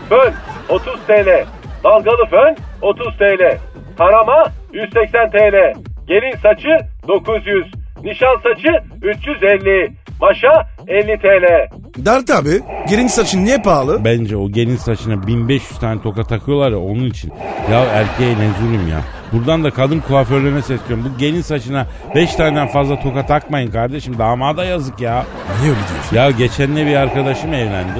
Fön 0.10 0.34
30 0.70 0.94
TL. 1.08 1.46
Dalgalı 1.84 2.26
fön 2.26 2.56
30 2.82 3.18
TL. 3.18 3.58
Tarama 3.98 4.44
180 4.74 5.32
TL. 5.32 5.74
Gelin 6.08 6.36
saçı 6.44 6.78
900. 7.08 7.72
Nişan 8.04 8.36
saçı 8.44 8.70
350. 9.02 9.92
Maşa 10.22 10.68
50 10.88 11.18
TL. 11.20 11.68
Dert 11.98 12.30
abi 12.30 12.62
gelin 12.90 13.08
saçın 13.08 13.46
niye 13.46 13.58
pahalı? 13.58 14.06
Bence 14.06 14.38
o 14.38 14.50
gelin 14.50 14.76
saçına 14.76 15.28
1500 15.28 15.80
tane 15.80 16.02
toka 16.02 16.24
takıyorlar 16.24 16.72
ya 16.72 16.80
onun 16.80 17.06
için. 17.06 17.34
Ya 17.72 17.80
erkeğe 17.80 18.32
ne 18.32 18.50
zulüm 18.60 18.88
ya. 18.88 19.02
Buradan 19.34 19.64
da 19.64 19.72
kadın 19.72 20.00
kuaförlerine 20.00 20.62
sesleniyorum. 20.62 21.14
Bu 21.14 21.18
gelin 21.18 21.42
saçına 21.42 21.88
5 22.16 22.36
taneden 22.36 22.68
fazla 22.68 23.00
toka 23.00 23.26
takmayın 23.26 23.72
kardeşim. 23.72 24.18
Damada 24.20 24.66
yazık 24.66 25.02
ya. 25.02 25.26
Niye 25.62 25.72
öyle 25.72 25.82
diyorsun? 25.94 26.16
Ya 26.16 26.32
geçen 26.32 26.76
de 26.76 26.86
bir 26.86 26.96
arkadaşım 26.96 27.54
evlendi. 27.54 28.00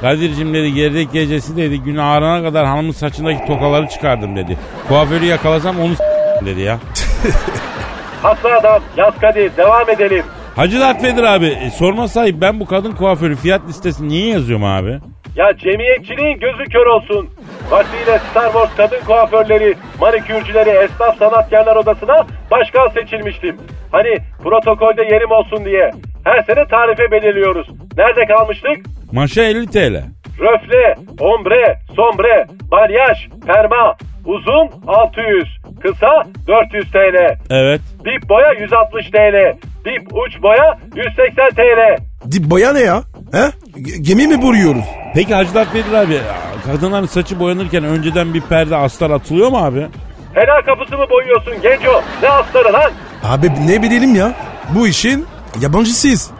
Kadir'cim 0.00 0.54
dedi 0.54 0.74
gerdek 0.74 1.12
gecesi 1.12 1.56
dedi 1.56 1.80
gün 1.80 1.96
ağarana 1.96 2.42
kadar 2.42 2.66
hanımın 2.66 2.92
saçındaki 2.92 3.46
tokaları 3.46 3.88
çıkardım 3.88 4.36
dedi. 4.36 4.58
Kuaförü 4.88 5.24
yakalasam 5.24 5.80
onu 5.80 5.92
dedi 6.46 6.60
ya. 6.60 6.78
Haklı 8.22 8.56
adam. 8.56 8.82
Yaz 8.96 9.14
Kadir. 9.20 9.56
Devam 9.56 9.90
edelim. 9.90 10.24
Hacı 10.56 10.80
Dert 10.80 11.02
Vedir 11.04 11.22
abi 11.22 11.46
e, 11.46 11.70
sorma 11.70 12.08
sahip 12.08 12.40
ben 12.40 12.60
bu 12.60 12.66
kadın 12.66 12.92
kuaförü 12.92 13.36
fiyat 13.36 13.68
listesi 13.68 14.08
niye 14.08 14.28
yazıyorum 14.32 14.64
abi? 14.64 14.98
Ya 15.36 15.56
cemiyetçiliğin 15.58 16.38
gözü 16.40 16.64
kör 16.64 16.86
olsun. 16.86 17.28
Vaktiyle 17.70 18.18
Star 18.30 18.52
Wars 18.52 18.76
kadın 18.76 19.04
kuaförleri, 19.06 19.74
manikürcüleri, 20.00 20.70
esnaf 20.70 21.18
sanatkarlar 21.18 21.76
odasına 21.76 22.26
başkan 22.50 22.88
seçilmiştim. 22.88 23.56
Hani 23.92 24.14
protokolde 24.42 25.02
yerim 25.02 25.30
olsun 25.30 25.64
diye. 25.64 25.90
Her 26.24 26.42
sene 26.42 26.66
tarife 26.70 27.10
belirliyoruz. 27.10 27.66
Nerede 27.96 28.24
kalmıştık? 28.26 28.76
Maşa 29.12 29.42
50 29.42 29.66
TL. 29.66 30.02
Röfle, 30.40 30.94
ombre, 31.20 31.76
sombre, 31.96 32.46
balyaj, 32.70 33.18
perma, 33.46 33.96
uzun 34.24 34.70
600, 34.86 35.44
kısa 35.82 36.24
400 36.48 36.90
TL. 36.92 37.36
Evet. 37.50 37.80
Dip 38.04 38.28
boya 38.28 38.52
160 38.52 39.10
TL. 39.10 39.56
Dip 39.84 40.12
uç 40.12 40.42
boya 40.42 40.78
180 40.96 41.50
TL. 41.50 41.96
Dip 42.32 42.50
boya 42.50 42.72
ne 42.72 42.80
ya? 42.80 43.02
He? 43.32 43.50
G- 43.82 43.98
gemi 44.00 44.26
mi 44.26 44.36
vuruyoruz? 44.42 44.84
Peki 45.14 45.34
Hacı 45.34 45.54
Dert 45.54 45.74
Vedir 45.74 45.92
abi 45.92 46.18
kadınların 46.66 47.06
saçı 47.06 47.40
boyanırken 47.40 47.84
önceden 47.84 48.34
bir 48.34 48.40
perde 48.40 48.76
astar 48.76 49.10
atılıyor 49.10 49.48
mu 49.48 49.56
abi? 49.58 49.86
Helal 50.34 50.62
kapısı 50.66 50.98
mı 50.98 51.04
boyuyorsun 51.10 51.54
genco? 51.62 52.02
Ne 52.22 52.28
astarı 52.28 52.72
lan? 52.72 52.90
Abi 53.22 53.46
ne 53.66 53.82
bilelim 53.82 54.14
ya? 54.14 54.32
Bu 54.74 54.88
işin 54.88 55.26
yabancısıyız. 55.60 56.30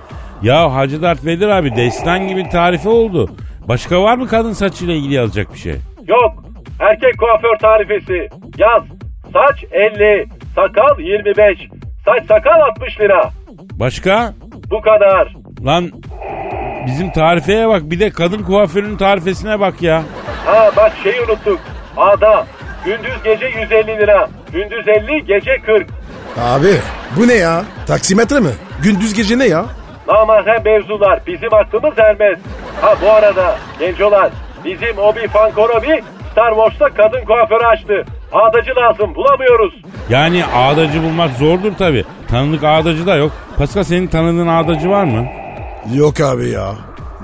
Ya 0.42 0.74
Hacı 0.74 1.02
Dert 1.02 1.24
Vedir 1.24 1.48
abi 1.48 1.76
destan 1.76 2.28
gibi 2.28 2.48
tarife 2.48 2.88
oldu. 2.88 3.30
Başka 3.68 4.02
var 4.02 4.16
mı 4.16 4.28
kadın 4.28 4.52
saçıyla 4.52 4.94
ilgili 4.94 5.14
yazacak 5.14 5.52
bir 5.54 5.58
şey? 5.58 5.74
Yok. 6.06 6.44
Erkek 6.80 7.18
kuaför 7.18 7.58
tarifesi. 7.60 8.28
Yaz. 8.58 8.82
Saç 9.32 9.64
50, 9.72 10.26
sakal 10.54 10.98
25. 11.00 11.58
Saç 12.04 12.26
sakal 12.28 12.60
60 12.60 13.00
lira. 13.00 13.30
Başka? 13.72 14.34
Bu 14.70 14.80
kadar. 14.80 15.34
Lan 15.64 15.90
bizim 16.86 17.10
tarifeye 17.10 17.68
bak 17.68 17.82
bir 17.84 18.00
de 18.00 18.10
kadın 18.10 18.42
kuaförünün 18.42 18.96
tarifesine 18.96 19.60
bak 19.60 19.82
ya. 19.82 20.02
Ha 20.46 20.70
bak 20.76 20.92
şeyi 21.02 21.20
unuttuk. 21.20 21.60
A'da 21.96 22.46
gündüz 22.84 23.22
gece 23.24 23.46
150 23.46 23.86
lira. 23.86 24.28
Gündüz 24.52 24.88
50, 24.88 25.24
gece 25.26 25.56
40. 25.66 25.86
Abi 26.40 26.74
bu 27.16 27.28
ne 27.28 27.34
ya? 27.34 27.62
Taksimetre 27.86 28.40
mi? 28.40 28.50
Gündüz 28.82 29.14
gece 29.14 29.38
ne 29.38 29.46
ya? 29.46 29.64
Namahrem 30.08 30.64
mevzular 30.64 31.20
bizim 31.26 31.54
aklımız 31.54 31.98
ermez. 31.98 32.38
Ha 32.80 32.94
bu 33.02 33.10
arada 33.10 33.56
gencolar 33.78 34.30
bizim 34.64 34.98
Obi 34.98 35.28
Fankorobi 35.28 36.02
Star 36.34 36.50
Wars'ta 36.54 36.88
kadın 36.88 37.24
kuaförü 37.24 37.64
açtı. 37.64 38.04
Ağdacı 38.32 38.70
lazım 38.76 39.14
bulamıyoruz. 39.14 39.74
Yani 40.10 40.44
ağdacı 40.54 41.02
bulmak 41.02 41.30
zordur 41.30 41.72
tabi. 41.78 42.04
Tanıdık 42.30 42.64
ağdacı 42.64 43.06
da 43.06 43.16
yok. 43.16 43.32
Pascal 43.58 43.82
senin 43.82 44.06
tanıdığın 44.06 44.46
ağdacı 44.48 44.90
var 44.90 45.04
mı? 45.04 45.26
Yok 45.94 46.20
abi 46.20 46.48
ya. 46.48 46.72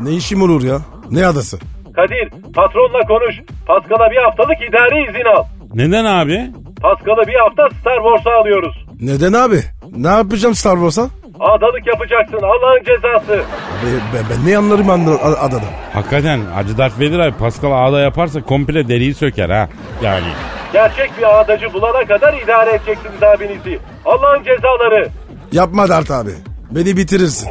Ne 0.02 0.10
işim 0.10 0.42
olur 0.42 0.62
ya? 0.64 0.78
Ne 1.10 1.26
adası? 1.26 1.58
Kadir 1.96 2.28
patronla 2.54 3.00
konuş. 3.08 3.34
Paskal'a 3.66 4.10
bir 4.10 4.16
haftalık 4.16 4.56
idari 4.68 5.10
izin 5.10 5.24
al. 5.36 5.44
Neden 5.74 6.04
abi? 6.04 6.50
Paskal'ı 6.82 7.26
bir 7.26 7.34
hafta 7.34 7.68
Star 7.80 7.96
Wars'a 7.96 8.40
alıyoruz. 8.40 8.86
Neden 9.00 9.32
abi? 9.32 9.60
Ne 9.96 10.08
yapacağım 10.08 10.54
Star 10.54 10.74
Wars'a? 10.76 11.08
Ağdalık 11.40 11.86
yapacaksın 11.86 12.38
Allah'ın 12.42 12.82
cezası. 12.84 13.42
Ben, 13.84 14.00
ben, 14.14 14.24
ben 14.30 14.50
ne 14.52 14.56
anlarım 14.58 14.90
anla- 14.90 15.14
a- 15.22 15.40
adadan? 15.46 15.62
Hakikaten 15.92 16.40
Hacı 16.54 16.78
Dert 16.78 17.00
Vedir 17.00 17.18
abi 17.18 17.36
Pascal 17.38 17.72
ağda 17.88 18.00
yaparsa 18.00 18.42
komple 18.42 18.88
deriyi 18.88 19.14
söker 19.14 19.50
ha. 19.50 19.68
Yani. 20.02 20.26
Gerçek 20.72 21.10
bir 21.18 21.40
ağdacı 21.40 21.72
bulana 21.72 22.04
kadar 22.04 22.34
idare 22.44 22.70
edeceksiniz 22.70 23.22
abinizi. 23.22 23.78
Allah'ın 24.04 24.42
cezaları. 24.44 25.08
Yapma 25.52 25.88
Dert 25.88 26.10
abi. 26.10 26.30
Beni 26.70 26.96
bitirirsin. 26.96 27.48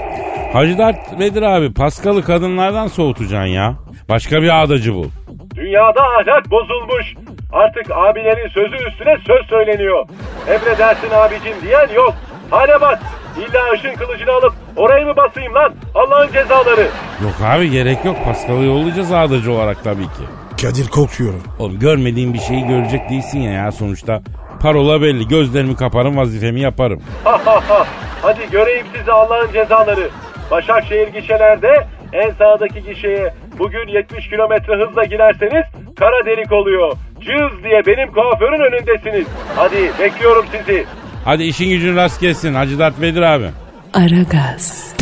Hacı 0.53 0.77
Dert 0.77 1.19
Vedir 1.19 1.41
abi 1.41 1.73
Pascal'ı 1.73 2.23
kadınlardan 2.23 2.87
soğutacaksın 2.87 3.45
ya. 3.47 3.73
Başka 4.09 4.41
bir 4.41 4.63
ağdacı 4.63 4.93
bul. 4.93 5.07
Dünyada 5.55 6.01
ahlak 6.01 6.51
bozulmuş. 6.51 7.13
Artık 7.53 7.91
abilerin 7.91 8.49
sözü 8.49 8.75
üstüne 8.89 9.17
söz 9.27 9.45
söyleniyor. 9.49 10.05
Emredersin 10.47 11.09
abicim 11.13 11.53
diyen 11.61 11.89
yok. 11.95 12.13
Hale 12.49 12.81
bak. 12.81 12.99
İlla 13.39 13.71
ışın 13.73 13.93
kılıcını 13.95 14.31
alıp 14.31 14.53
orayı 14.75 15.05
mı 15.05 15.15
basayım 15.17 15.53
lan? 15.55 15.73
Allah'ın 15.95 16.31
cezaları. 16.33 16.87
Yok 17.23 17.35
abi 17.43 17.71
gerek 17.71 18.05
yok 18.05 18.15
Pascal'ı 18.25 18.65
yollayacağız 18.65 19.11
ağdacı 19.11 19.51
olarak 19.51 19.83
tabii 19.83 20.03
ki. 20.03 20.23
Kadir 20.61 20.87
korkuyorum. 20.89 21.43
Oğlum 21.59 21.79
görmediğin 21.79 22.33
bir 22.33 22.39
şeyi 22.39 22.67
görecek 22.67 23.09
değilsin 23.09 23.39
ya, 23.39 23.51
ya 23.51 23.71
sonuçta. 23.71 24.21
Parola 24.61 25.01
belli 25.01 25.27
gözlerimi 25.27 25.75
kaparım 25.75 26.17
vazifemi 26.17 26.61
yaparım. 26.61 27.01
Ha 27.23 27.41
ha 27.45 27.61
ha. 27.67 27.87
Hadi 28.21 28.49
göreyim 28.51 28.85
sizi 28.97 29.11
Allah'ın 29.11 29.51
cezaları. 29.51 30.09
Başakşehir 30.51 31.07
gişelerde 31.07 31.87
en 32.13 32.31
sağdaki 32.31 32.83
gişeye 32.83 33.33
bugün 33.59 33.87
70 33.87 34.29
kilometre 34.29 34.85
hızla 34.85 35.03
girerseniz 35.03 35.65
kara 35.99 36.25
delik 36.25 36.51
oluyor. 36.51 36.91
Cız 37.19 37.63
diye 37.63 37.85
benim 37.85 38.11
kuaförün 38.13 38.59
önündesiniz. 38.59 39.27
Hadi 39.55 39.91
bekliyorum 39.99 40.45
sizi. 40.51 40.85
Hadi 41.25 41.43
işin 41.43 41.69
gücün 41.69 41.95
rast 41.95 42.21
gelsin 42.21 42.53
Hacı 42.53 42.79
Dert 42.79 43.01
Vedir 43.01 43.21
abi. 43.21 43.49
Aragaz, 43.93 44.93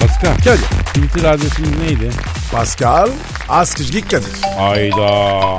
Pascal. 0.00 0.36
Kadir. 0.44 0.60
Twitter 0.94 1.24
adresimiz 1.24 1.70
neydi? 1.78 2.10
Pascal 2.52 3.08
Askışgi 3.48 4.08
Kadir. 4.08 4.28
Ayda 4.58 5.06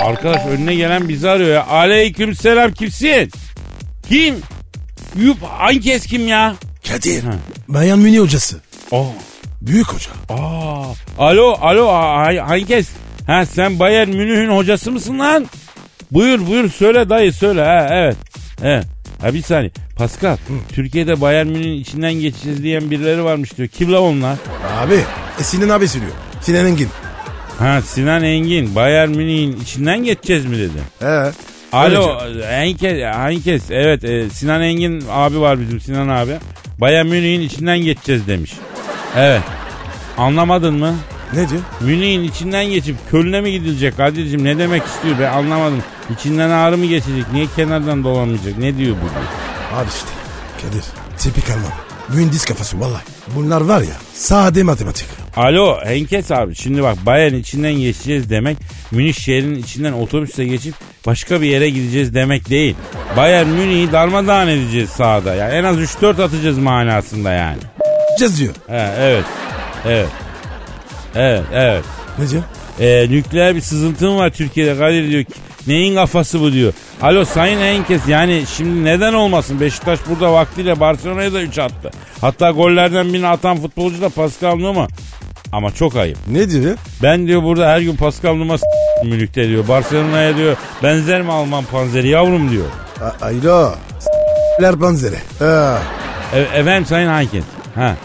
arkadaş 0.06 0.46
önüne 0.46 0.76
gelen 0.76 1.10
bizi 1.10 1.30
arıyor 1.30 1.50
ya. 1.50 1.68
Aleyküm 1.68 2.36
selam 2.36 2.72
kimsin? 2.72 3.32
Kim? 4.10 4.36
Yup 5.16 5.38
hangi 5.44 5.82
kes 5.82 6.06
kim 6.06 6.28
ya? 6.28 6.56
Kadir. 6.88 7.24
Bayan 7.68 8.00
Münih 8.00 8.20
hocası. 8.20 8.62
Oh. 8.92 9.08
Büyük 9.62 9.88
hoca. 9.88 10.12
Aa, 10.30 10.84
alo 11.18 11.58
alo 11.62 11.88
ha- 11.88 12.50
hangi 12.50 12.66
kes? 12.66 12.90
Ha 13.28 13.46
sen 13.46 13.80
Bayern 13.80 14.10
Münih'in 14.10 14.50
hocası 14.58 14.92
mısın 14.92 15.20
lan? 15.20 15.46
Buyur 16.12 16.48
buyur 16.48 16.70
söyle 16.70 17.10
dayı 17.10 17.34
söyle 17.34 17.62
ha 17.64 17.88
evet. 17.92 18.16
Evet. 18.64 18.86
Ha 19.22 19.34
bir 19.34 19.42
saniye. 19.42 19.72
Pascal, 19.98 20.38
Türkiye'de 20.74 21.22
Bayern 21.22 21.48
Münih'in 21.48 21.82
içinden 21.82 22.14
geçeceğiz 22.14 22.64
diyen 22.64 22.92
birileri 22.92 23.24
varmış 23.24 23.58
diyor. 23.58 23.68
Kim 23.70 23.94
la 23.94 24.00
onlar? 24.02 24.38
Abi 24.80 25.00
e, 25.40 25.44
Sinan 25.44 25.70
abi 25.70 25.88
söylüyor. 25.88 26.12
Sinan 26.42 26.66
Engin. 26.66 26.90
Ha 27.60 27.82
Sinan 27.82 28.24
Engin, 28.24 28.76
Bayern 28.76 29.10
Münih'in 29.10 29.62
içinden 29.62 30.04
geçeceğiz 30.04 30.46
mi 30.46 30.58
dedi. 30.58 30.78
He. 31.00 31.32
Alo, 31.72 32.20
Henkes, 32.46 33.00
Henkes, 33.02 33.64
evet 33.72 34.04
e, 34.04 34.30
Sinan 34.30 34.62
Engin 34.62 35.04
abi 35.12 35.40
var 35.42 35.60
bizim 35.60 35.80
Sinan 35.80 36.08
abi. 36.08 36.34
Bayern 36.82 37.08
Münih'in 37.08 37.42
içinden 37.42 37.80
geçeceğiz 37.80 38.28
demiş. 38.28 38.54
Evet. 39.16 39.42
Anlamadın 40.18 40.76
mı? 40.76 40.96
Ne 41.34 41.50
diyor? 41.50 41.62
Münih'in 41.82 42.24
içinden 42.24 42.66
geçip 42.66 42.96
Köln'e 43.12 43.42
mi 43.42 43.52
gidilecek 43.52 43.98
Kadir'cim 43.98 44.44
ne 44.44 44.58
demek 44.58 44.84
istiyor 44.86 45.16
ben 45.20 45.32
anlamadım. 45.32 45.84
İçinden 46.14 46.50
ağrı 46.50 46.78
mı 46.78 46.86
geçecek 46.86 47.34
niye 47.34 47.48
kenardan 47.56 48.04
dolanmayacak 48.04 48.58
ne 48.58 48.78
diyor 48.78 48.96
bu 48.96 49.10
diyor. 49.10 49.26
Abi 49.74 49.90
işte. 49.90 50.10
Kadir. 50.62 50.84
Tipik 51.18 51.50
Alman. 51.50 51.72
Mühendis 52.10 52.46
kafası 52.46 52.80
vallahi. 52.80 53.04
Bunlar 53.36 53.62
var 53.62 53.82
ya 53.82 53.96
sade 54.14 54.64
matematik. 54.64 55.21
Alo 55.36 55.78
Henkes 55.86 56.32
abi 56.32 56.56
şimdi 56.56 56.84
bak 56.84 56.98
Bayern 57.06 57.34
içinden 57.34 57.74
geçeceğiz 57.74 58.30
demek 58.30 58.58
Münih 58.92 59.14
şehrinin 59.14 59.56
içinden 59.56 59.94
otobüsle 59.94 60.46
geçip 60.46 60.76
başka 61.06 61.42
bir 61.42 61.48
yere 61.48 61.70
gideceğiz 61.70 62.14
demek 62.14 62.50
değil. 62.50 62.76
Bayern 63.18 63.48
Münih'i 63.48 63.92
darmadağın 63.92 64.48
edeceğiz 64.48 64.90
sahada 64.90 65.36
yani 65.36 65.54
en 65.54 65.64
az 65.64 65.78
3-4 65.78 66.24
atacağız 66.24 66.58
manasında 66.58 67.32
yani. 67.32 67.60
Cez 68.20 68.40
diyor. 68.40 68.54
He, 68.68 68.90
evet 69.00 69.26
evet 69.86 70.10
evet 71.16 71.44
evet. 71.54 71.84
Ne 72.20 72.30
diyor? 72.30 72.44
Ee, 72.80 73.08
nükleer 73.10 73.56
bir 73.56 73.62
sızıntım 73.62 74.18
var 74.18 74.30
Türkiye'de 74.30 74.78
Kadir 74.78 75.10
diyor. 75.10 75.24
Neyin 75.68 75.96
kafası 75.96 76.42
bu 76.42 76.54
diyor. 76.54 76.74
Alo 77.02 77.26
Sayın 77.26 77.60
Enkes 77.60 78.08
yani 78.08 78.44
şimdi 78.58 78.86
neden 78.86 79.14
olmasın? 79.14 79.60
Beşiktaş 79.60 80.00
burada 80.10 80.34
vaktiyle 80.34 80.80
Barcelona'ya 80.80 81.34
da 81.34 81.42
3 81.42 81.60
attı. 81.60 81.92
Hatta 82.22 82.52
gollerden 82.52 83.14
birini 83.14 83.28
atan 83.28 83.58
futbolcu 83.58 84.02
da 84.02 84.10
Pascal 84.10 84.56
Numa. 84.56 84.88
Ama 85.52 85.72
çok 85.72 85.96
ayıp. 85.96 86.18
Ne 86.28 86.50
diyor? 86.50 86.78
Ben 87.04 87.28
diyor 87.28 87.44
burada 87.44 87.68
her 87.70 87.80
gün 87.82 87.96
Pascal 87.96 88.34
Numa 88.36 88.56
Münih'te 89.04 89.48
diyor. 89.50 89.68
Barcelona'ya 89.68 90.38
diyor 90.38 90.56
benzer 90.84 91.22
mi 91.22 91.32
Alman 91.32 91.64
panzeri 91.64 92.08
yavrum 92.08 92.52
diyor. 92.52 92.66
A- 93.02 93.26
Aylo. 93.26 93.72
S**ler 94.00 94.82
benzeri. 94.82 95.16
Ha. 95.40 95.78
E- 96.36 96.40
efendim 96.60 96.86
Sayın 96.86 97.08
Hankes. 97.08 97.44
Ha. 97.76 97.96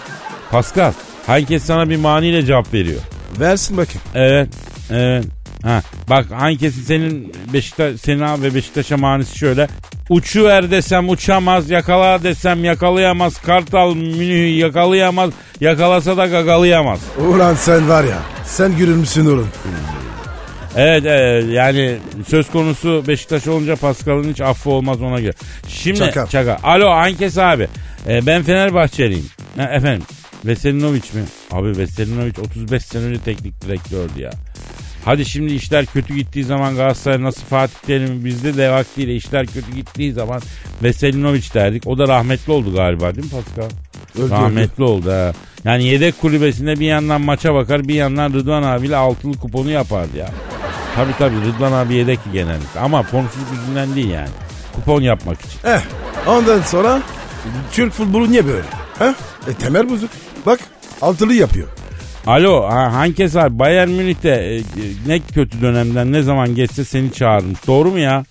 Pascal. 0.51 0.93
Hankes 1.27 1.63
sana 1.63 1.91
bir 1.91 1.97
maniyle 1.97 2.43
cevap 2.47 2.75
veriyor. 2.75 3.01
Versin 3.41 3.77
bakayım. 3.77 4.01
Evet. 4.15 4.49
Evet. 4.91 5.25
Ha. 5.63 5.83
Bak 6.11 6.27
Hankes'in 6.31 6.83
senin 6.83 7.33
Beşiktaş 7.53 8.01
Sena 8.01 8.43
ve 8.43 8.55
Beşiktaş'a 8.55 8.97
manisi 8.97 9.39
şöyle. 9.39 9.69
Uçuver 10.09 10.71
desem 10.71 11.09
uçamaz, 11.09 11.71
yakala 11.71 12.23
desem 12.23 12.65
yakalayamaz. 12.65 13.39
Kartal 13.39 13.95
Münih'i 13.95 14.59
yakalayamaz, 14.59 15.31
yakalasa 15.61 16.17
da 16.17 16.27
gagalayamaz. 16.27 17.01
Ulan 17.29 17.55
sen 17.55 17.89
var 17.89 18.05
ya. 18.05 18.19
Sen 18.45 18.77
görür 18.77 19.27
oğlum? 19.27 19.49
Evet, 20.77 21.05
evet 21.07 21.45
yani 21.53 21.97
söz 22.29 22.51
konusu 22.51 23.05
Beşiktaş 23.09 23.49
olunca 23.49 23.77
Pascal'ın 23.77 24.31
hiç 24.31 24.41
affı 24.41 24.71
olmaz 24.71 25.03
ona 25.03 25.21
göre. 25.21 25.33
Şimdi 25.69 25.99
Çakal. 25.99 26.27
Çaka. 26.27 26.59
Alo 26.63 26.89
Ankes 26.89 27.39
abi. 27.39 27.69
Ee, 28.09 28.27
ben 28.27 28.43
Fenerbahçeliyim. 28.43 29.27
Ha, 29.57 29.63
efendim 29.63 30.03
Veselinovic 30.45 31.03
mi? 31.15 31.25
Abi 31.53 31.77
Veselinovic 31.79 32.33
35 32.41 32.85
sene 32.85 33.05
önce 33.05 33.21
teknik 33.21 33.63
direktördü 33.63 34.21
ya. 34.21 34.31
Hadi 35.07 35.25
şimdi 35.25 35.55
işler 35.55 35.87
kötü 35.87 36.15
gittiği 36.15 36.45
zaman 36.45 36.77
Galatasaray 36.77 37.23
nasıl 37.23 37.43
Fatih 37.43 37.75
Terim 37.87 38.25
bizde 38.25 38.57
de 38.57 38.71
vaktiyle 38.71 39.15
işler 39.15 39.47
kötü 39.47 39.73
gittiği 39.75 40.13
zaman 40.13 40.41
Veselinovic 40.83 41.43
derdik. 41.55 41.87
O 41.87 41.99
da 41.99 42.09
rahmetli 42.09 42.53
oldu 42.53 42.75
galiba 42.75 43.15
değil 43.15 43.33
mi 43.33 43.43
Pascal? 43.45 43.71
Öldü, 44.19 44.31
rahmetli 44.31 44.85
oldu 44.85 45.11
ha. 45.11 45.33
Yani 45.65 45.85
yedek 45.85 46.21
kulübesinde 46.21 46.81
bir 46.81 46.87
yandan 46.87 47.21
maça 47.21 47.55
bakar 47.55 47.89
bir 47.89 47.95
yandan 47.95 48.33
Rıdvan 48.33 48.63
abiyle 48.63 48.97
altılı 48.97 49.39
kuponu 49.39 49.71
yapardı 49.71 50.17
ya. 50.17 50.31
Tabi 50.95 51.13
tabi 51.19 51.35
Rıdvan 51.37 51.73
abi 51.73 51.95
yedek 51.95 52.19
genellikle 52.33 52.81
ama 52.81 53.03
formsuzluk 53.03 53.49
yüzünden 53.53 53.95
değil 53.95 54.11
yani. 54.11 54.31
Kupon 54.73 55.03
yapmak 55.03 55.41
için. 55.41 55.59
Eh. 55.65 55.81
Ondan 56.27 56.61
sonra 56.61 57.03
Türk 57.73 57.93
futbolu 57.93 58.31
niye 58.31 58.47
böyle? 58.47 58.67
Ha? 58.99 59.15
E 59.51 59.53
temel 59.55 59.91
bozuk. 59.91 60.11
Bak 60.47 60.61
altılı 61.03 61.35
yapıyor. 61.35 61.69
Alo 62.27 62.63
ha, 62.63 62.93
Hankes 62.93 63.37
abi 63.37 63.59
Bayern 63.59 63.89
Münih'te 63.89 64.29
e, 64.29 64.57
e, 64.57 64.63
ne 65.07 65.21
kötü 65.21 65.61
dönemden 65.61 66.13
ne 66.13 66.23
zaman 66.23 66.55
geçse 66.55 66.85
seni 66.85 67.13
çağırmış. 67.13 67.67
Doğru 67.67 67.91
mu 67.91 67.99
ya? 67.99 68.25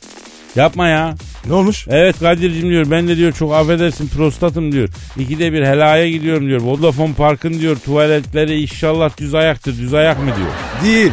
Yapma 0.55 0.87
ya. 0.87 1.15
Ne 1.45 1.53
olmuş? 1.53 1.87
Evet 1.89 2.19
Kadir'cim 2.19 2.69
diyor 2.69 2.91
ben 2.91 3.07
de 3.07 3.17
diyor 3.17 3.31
çok 3.31 3.53
affedersin 3.53 4.07
prostatım 4.07 4.71
diyor. 4.71 4.89
İkide 5.19 5.53
bir 5.53 5.63
helaya 5.63 6.09
gidiyorum 6.09 6.47
diyor. 6.47 6.61
Vodafone 6.61 7.13
Park'ın 7.13 7.53
diyor 7.59 7.77
tuvaletleri 7.85 8.61
inşallah 8.61 9.17
düz 9.17 9.35
ayaktır. 9.35 9.77
Düz 9.79 9.93
ayak 9.93 10.19
mı 10.19 10.25
diyor. 10.25 10.49
Değil. 10.83 11.11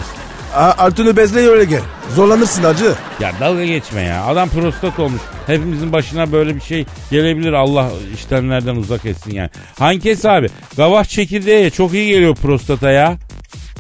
A- 0.54 0.84
altını 0.84 1.16
bezle 1.16 1.40
öyle 1.48 1.64
gel. 1.64 1.80
Zorlanırsın 2.16 2.64
acı. 2.64 2.94
Ya 3.20 3.32
dalga 3.40 3.64
geçme 3.64 4.02
ya. 4.02 4.24
Adam 4.24 4.48
prostat 4.48 4.98
olmuş. 4.98 5.20
Hepimizin 5.46 5.92
başına 5.92 6.32
böyle 6.32 6.54
bir 6.56 6.60
şey 6.60 6.86
gelebilir. 7.10 7.52
Allah 7.52 7.90
işlemlerden 8.14 8.76
uzak 8.76 9.06
etsin 9.06 9.30
yani. 9.34 9.50
Hankes 9.78 10.24
abi. 10.24 10.48
Gavaş 10.76 11.08
çekirdeği 11.08 11.70
çok 11.70 11.94
iyi 11.94 12.08
geliyor 12.12 12.34
prostata 12.36 12.90
ya. 12.90 13.16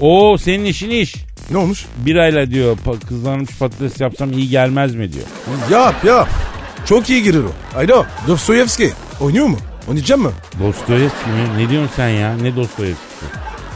Oo 0.00 0.38
senin 0.38 0.64
işin 0.64 0.90
iş. 0.90 1.14
Ne 1.50 1.56
olmuş? 1.58 1.86
Birayla 1.96 2.50
diyor 2.50 2.76
kızarmış 3.08 3.50
patates 3.58 4.00
yapsam 4.00 4.32
iyi 4.32 4.48
gelmez 4.48 4.94
mi 4.94 5.12
diyor. 5.12 5.24
Yap 5.70 6.04
yap. 6.04 6.28
Çok 6.86 7.10
iyi 7.10 7.22
girir 7.22 7.42
o. 7.44 7.78
Alo 7.78 8.04
Dostoyevski. 8.28 8.90
Oynuyor 9.20 9.46
mu? 9.46 9.58
Oynayacak 9.88 10.18
mı? 10.18 10.32
Dostoyevski 10.60 11.28
mi? 11.30 11.64
Ne 11.64 11.68
diyorsun 11.70 11.90
sen 11.96 12.08
ya? 12.08 12.34
Ne 12.36 12.56
Dostoyevski? 12.56 13.02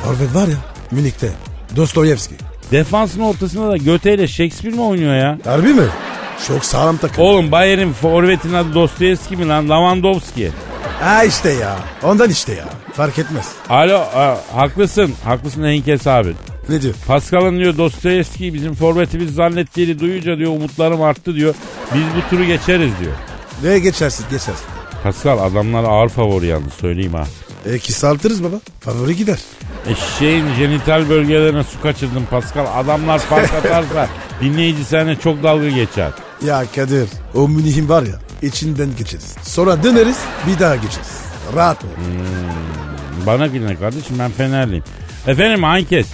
Forvet 0.04 0.34
var 0.34 0.48
ya 0.48 0.56
Münih'te. 0.90 1.30
Dostoyevski. 1.76 2.34
Defansın 2.70 3.20
ortasında 3.20 3.70
da 3.70 3.76
göteyle 3.76 4.28
Shakespeare 4.28 4.74
mi 4.76 4.82
oynuyor 4.82 5.14
ya? 5.14 5.38
Harbi 5.44 5.68
mi? 5.74 5.82
Çok 6.48 6.64
sağlam 6.64 6.96
takım. 6.96 7.24
Oğlum 7.24 7.52
Bayern'in 7.52 7.92
forvetin 7.92 8.52
adı 8.54 8.74
Dostoyevski 8.74 9.36
mi 9.36 9.48
lan? 9.48 9.64
Lewandowski. 9.64 10.50
Ha 11.00 11.24
işte 11.24 11.50
ya. 11.50 11.76
Ondan 12.02 12.30
işte 12.30 12.52
ya. 12.52 12.64
Fark 12.92 13.18
etmez. 13.18 13.48
Alo 13.68 13.96
a, 13.96 14.38
haklısın. 14.54 15.14
Haklısın 15.24 15.64
Henkes 15.64 16.06
abi. 16.06 16.32
Ne 16.68 16.82
diyor? 16.82 16.94
Pascal'ın 17.06 17.58
diyor 17.58 17.76
Dostoyevski'yi 17.76 18.54
bizim 18.54 18.74
forvetimiz 18.74 19.34
zannettiğini 19.34 19.98
duyunca 19.98 20.38
diyor 20.38 20.52
umutlarım 20.52 21.02
arttı 21.02 21.34
diyor. 21.34 21.54
Biz 21.94 22.02
bu 22.16 22.30
turu 22.30 22.44
geçeriz 22.44 22.92
diyor. 23.00 23.12
Ne 23.62 23.78
geçersin 23.78 24.24
geçersin. 24.30 24.64
Pascal 25.02 25.38
adamlar 25.38 25.84
ağır 25.84 26.08
favori 26.08 26.46
yalnız 26.46 26.72
söyleyeyim 26.72 27.14
ha. 27.14 27.24
E 27.66 27.78
kısaltırız 27.78 28.44
baba. 28.44 28.56
Favori 28.80 29.16
gider. 29.16 29.38
Eşeğin 29.88 30.54
jenital 30.54 31.08
bölgelerine 31.08 31.64
su 31.64 31.80
kaçırdım 31.82 32.26
Pascal. 32.30 32.66
Adamlar 32.80 33.18
fark 33.18 33.54
atarsa 33.64 34.08
dinleyici 34.40 34.84
sana 34.84 35.18
çok 35.18 35.42
dalga 35.42 35.68
geçer. 35.68 36.10
Ya 36.44 36.64
Kadir 36.74 37.08
o 37.34 37.48
Münih'in 37.48 37.88
var 37.88 38.02
ya 38.02 38.14
içinden 38.42 38.88
geçeriz. 38.98 39.36
Sonra 39.42 39.82
döneriz 39.82 40.18
bir 40.46 40.58
daha 40.58 40.76
geçeriz. 40.76 41.20
Rahat 41.54 41.84
ol. 41.84 41.88
Bana 43.26 43.46
güne 43.46 43.76
kardeşim 43.76 44.16
ben 44.18 44.30
Fenerliyim. 44.30 44.84
Efendim 45.26 45.64
Ankes. 45.64 46.06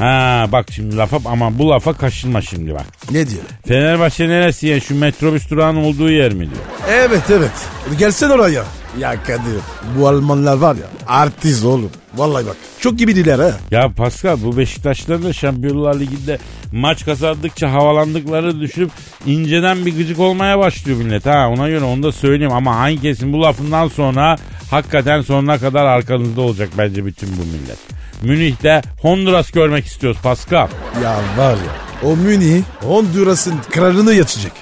Ha 0.00 0.46
bak 0.52 0.66
şimdi 0.72 0.96
lafa 0.96 1.30
ama 1.30 1.58
bu 1.58 1.70
lafa 1.70 1.92
kaşınma 1.92 2.42
şimdi 2.42 2.74
bak. 2.74 2.86
Ne 3.10 3.28
diyor? 3.28 3.42
Fenerbahçe 3.66 4.28
neresi 4.28 4.66
ya 4.66 4.80
şu 4.80 4.98
metrobüs 4.98 5.50
durağının 5.50 5.84
olduğu 5.84 6.10
yer 6.10 6.32
mi 6.32 6.40
diyor. 6.50 6.62
Evet 6.88 7.22
evet. 7.30 7.50
Gelsen 7.98 8.30
oraya. 8.30 8.64
Ya 8.98 9.22
Kadir 9.22 9.60
bu 9.98 10.08
Almanlar 10.08 10.56
var 10.56 10.76
ya 10.76 10.82
artist 11.06 11.64
oğlum. 11.64 11.90
Vallahi 12.16 12.46
bak 12.46 12.56
çok 12.80 12.98
gibidiler 12.98 13.38
ha. 13.38 13.50
Ya 13.70 13.88
Pascal 13.96 14.36
bu 14.44 14.56
Beşiktaşların 14.56 15.24
da 15.24 15.32
Şampiyonlar 15.32 16.00
Ligi'nde 16.00 16.38
maç 16.72 17.04
kazandıkça 17.04 17.72
havalandıkları 17.72 18.60
düşürüp 18.60 18.90
inceden 19.26 19.86
bir 19.86 19.96
gıcık 19.96 20.18
olmaya 20.18 20.58
başlıyor 20.58 20.98
millet 20.98 21.26
ha 21.26 21.48
ona 21.48 21.68
göre 21.68 21.84
onu 21.84 22.02
da 22.02 22.12
söyleyeyim 22.12 22.52
ama 22.52 22.76
hangi 22.76 23.00
kesin 23.00 23.32
bu 23.32 23.42
lafından 23.42 23.88
sonra 23.88 24.36
hakikaten 24.70 25.22
sonuna 25.22 25.58
kadar 25.58 25.84
arkanızda 25.84 26.40
olacak 26.40 26.68
bence 26.78 27.06
bütün 27.06 27.28
bu 27.28 27.42
millet. 27.42 27.99
Münih'te 28.22 28.82
Honduras 29.02 29.50
görmek 29.50 29.86
istiyoruz 29.86 30.20
Pascal. 30.22 30.68
Ya 31.02 31.16
var 31.36 31.52
ya 31.52 31.90
o 32.02 32.16
Münih 32.16 32.62
Honduras'ın 32.80 33.54
kralını 33.70 34.14
yatacak. 34.14 34.52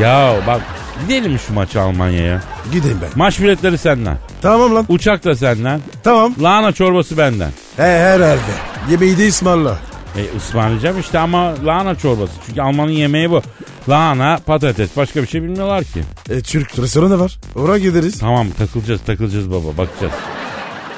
Ya 0.00 0.34
bak 0.46 0.60
gidelim 1.08 1.38
şu 1.46 1.52
maçı 1.54 1.80
Almanya'ya. 1.80 2.42
Gideyim 2.72 2.98
ben. 3.02 3.08
Maç 3.14 3.40
biletleri 3.40 3.78
senden. 3.78 4.16
Tamam 4.42 4.74
lan. 4.74 4.84
Uçak 4.88 5.24
da 5.24 5.34
senden. 5.34 5.80
Tamam. 6.04 6.34
Lahana 6.42 6.72
çorbası 6.72 7.18
benden. 7.18 7.50
He 7.76 7.82
herhalde. 7.82 8.52
Yemeği 8.90 9.18
de 9.18 9.28
ısmarla. 9.28 9.78
E 10.16 10.36
ısmarlayacağım 10.36 11.00
işte 11.00 11.18
ama 11.18 11.54
lahana 11.66 11.94
çorbası. 11.94 12.32
Çünkü 12.46 12.60
Almanın 12.62 12.90
yemeği 12.90 13.30
bu. 13.30 13.42
Lahana, 13.88 14.38
patates 14.46 14.96
başka 14.96 15.22
bir 15.22 15.26
şey 15.26 15.42
bilmiyorlar 15.42 15.84
ki. 15.84 16.02
E 16.30 16.40
Türk 16.40 16.78
restoranı 16.78 17.20
var. 17.20 17.38
Oraya 17.56 17.78
gideriz. 17.78 18.18
Tamam 18.18 18.46
takılacağız 18.58 19.00
takılacağız 19.06 19.50
baba 19.50 19.76
bakacağız. 19.78 20.12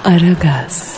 Aragaz, 0.04 0.96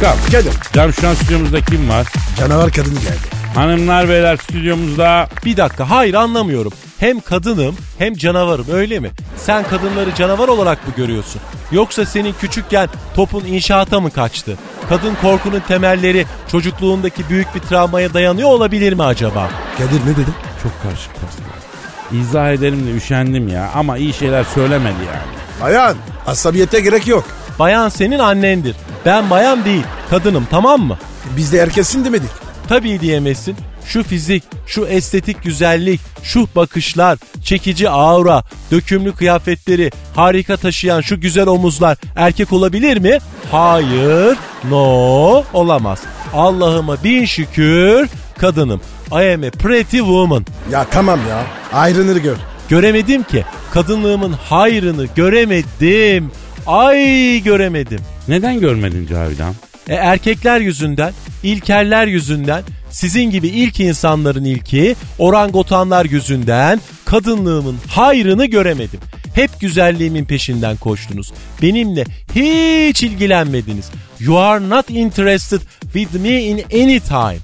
Pascal. 0.00 0.16
Kadir. 0.32 0.52
Cam 0.72 0.92
şu 0.92 1.08
an 1.08 1.14
stüdyomuzda 1.14 1.60
kim 1.60 1.88
var? 1.88 2.06
Canavar 2.38 2.70
kadın 2.70 2.94
geldi. 2.94 3.36
Hanımlar 3.54 4.08
beyler 4.08 4.36
stüdyomuzda 4.36 5.28
Bir 5.44 5.56
dakika 5.56 5.90
hayır 5.90 6.14
anlamıyorum. 6.14 6.72
Hem 6.98 7.20
kadınım 7.20 7.76
hem 7.98 8.14
canavarım 8.14 8.66
öyle 8.72 9.00
mi? 9.00 9.10
Sen 9.36 9.64
kadınları 9.64 10.14
canavar 10.14 10.48
olarak 10.48 10.88
mı 10.88 10.94
görüyorsun? 10.96 11.40
Yoksa 11.72 12.06
senin 12.06 12.34
küçükken 12.40 12.88
topun 13.14 13.44
inşaata 13.44 14.00
mı 14.00 14.10
kaçtı? 14.10 14.58
Kadın 14.88 15.14
korkunun 15.22 15.60
temelleri 15.68 16.26
çocukluğundaki 16.52 17.28
büyük 17.28 17.54
bir 17.54 17.60
travmaya 17.60 18.14
dayanıyor 18.14 18.48
olabilir 18.48 18.92
mi 18.92 19.02
acaba? 19.02 19.50
Kadir 19.78 20.00
ne 20.00 20.16
dedi? 20.16 20.30
çok 20.62 20.82
karışık 20.82 21.12
Pascal. 21.14 22.20
İzah 22.20 22.52
ederim 22.52 22.86
de 22.86 22.96
üşendim 22.96 23.48
ya 23.48 23.70
ama 23.74 23.98
iyi 23.98 24.12
şeyler 24.12 24.44
söylemedi 24.44 25.04
yani. 25.06 25.36
Bayan 25.62 25.96
asabiyete 26.26 26.80
gerek 26.80 27.06
yok. 27.06 27.24
Bayan 27.58 27.88
senin 27.88 28.18
annendir. 28.18 28.76
Ben 29.06 29.30
bayan 29.30 29.64
değil 29.64 29.84
kadınım 30.10 30.46
tamam 30.50 30.80
mı? 30.80 30.98
Biz 31.36 31.52
de 31.52 31.58
erkesin 31.58 32.04
demedik. 32.04 32.30
Tabii 32.68 33.00
diyemezsin. 33.00 33.56
Şu 33.86 34.02
fizik, 34.02 34.44
şu 34.66 34.86
estetik 34.86 35.42
güzellik, 35.42 36.00
şu 36.22 36.48
bakışlar, 36.56 37.18
çekici 37.44 37.90
aura, 37.90 38.42
dökümlü 38.70 39.12
kıyafetleri, 39.12 39.90
harika 40.16 40.56
taşıyan 40.56 41.00
şu 41.00 41.20
güzel 41.20 41.46
omuzlar 41.46 41.96
erkek 42.16 42.52
olabilir 42.52 42.96
mi? 42.98 43.18
Hayır, 43.50 44.36
no, 44.70 45.44
olamaz. 45.52 45.98
Allah'ıma 46.34 47.04
bin 47.04 47.24
şükür 47.24 48.08
kadınım. 48.38 48.80
I 49.12 49.14
am 49.34 49.42
a 49.42 49.50
pretty 49.50 49.98
woman. 49.98 50.46
Ya 50.72 50.86
tamam 50.90 51.20
ya. 51.28 51.42
Ayrınır 51.72 52.16
gör. 52.16 52.36
Göremedim 52.68 53.22
ki. 53.22 53.44
Kadınlığımın 53.72 54.32
hayrını 54.32 55.06
göremedim. 55.16 56.30
Ay 56.66 57.42
göremedim. 57.42 58.00
Neden 58.28 58.60
görmedin 58.60 59.06
Cavidan? 59.06 59.54
E, 59.88 59.94
erkekler 59.94 60.60
yüzünden, 60.60 61.12
ilkeller 61.42 62.06
yüzünden, 62.06 62.62
sizin 62.90 63.30
gibi 63.30 63.48
ilk 63.48 63.80
insanların 63.80 64.44
ilki, 64.44 64.96
orangotanlar 65.18 66.04
yüzünden 66.04 66.80
kadınlığımın 67.04 67.76
hayrını 67.88 68.46
göremedim. 68.46 69.00
Hep 69.34 69.60
güzelliğimin 69.60 70.24
peşinden 70.24 70.76
koştunuz. 70.76 71.32
Benimle 71.62 72.04
hiç 72.34 73.02
ilgilenmediniz. 73.02 73.90
You 74.20 74.38
are 74.38 74.68
not 74.68 74.90
interested 74.90 75.60
with 75.82 76.14
me 76.14 76.42
in 76.42 76.58
any 76.74 77.00
time. 77.00 77.38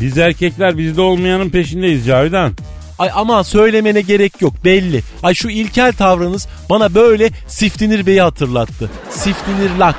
Biz 0.00 0.18
erkekler 0.18 0.78
bizde 0.78 1.00
olmayanın 1.00 1.50
peşindeyiz 1.50 2.06
Cavidan. 2.06 2.52
Ay 2.98 3.10
ama 3.14 3.44
söylemene 3.44 4.00
gerek 4.00 4.42
yok 4.42 4.52
belli. 4.64 5.02
Ay 5.22 5.34
şu 5.34 5.48
ilkel 5.48 5.92
tavrınız 5.92 6.48
bana 6.70 6.94
böyle 6.94 7.30
Siftinir 7.46 8.06
Bey'i 8.06 8.20
hatırlattı. 8.20 8.90
Siftinir 9.10 9.70
Lak. 9.78 9.96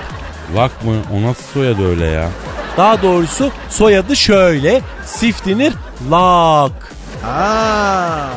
Lak 0.56 0.86
mı? 0.86 0.94
O 1.14 1.22
nasıl 1.22 1.44
soyadı 1.54 1.90
öyle 1.90 2.06
ya? 2.06 2.30
Daha 2.78 3.02
doğrusu 3.02 3.52
soyadı 3.70 4.16
şöyle. 4.16 4.82
Siftinir 5.06 5.74
Lak. 6.12 6.96
Aa. 7.26 8.28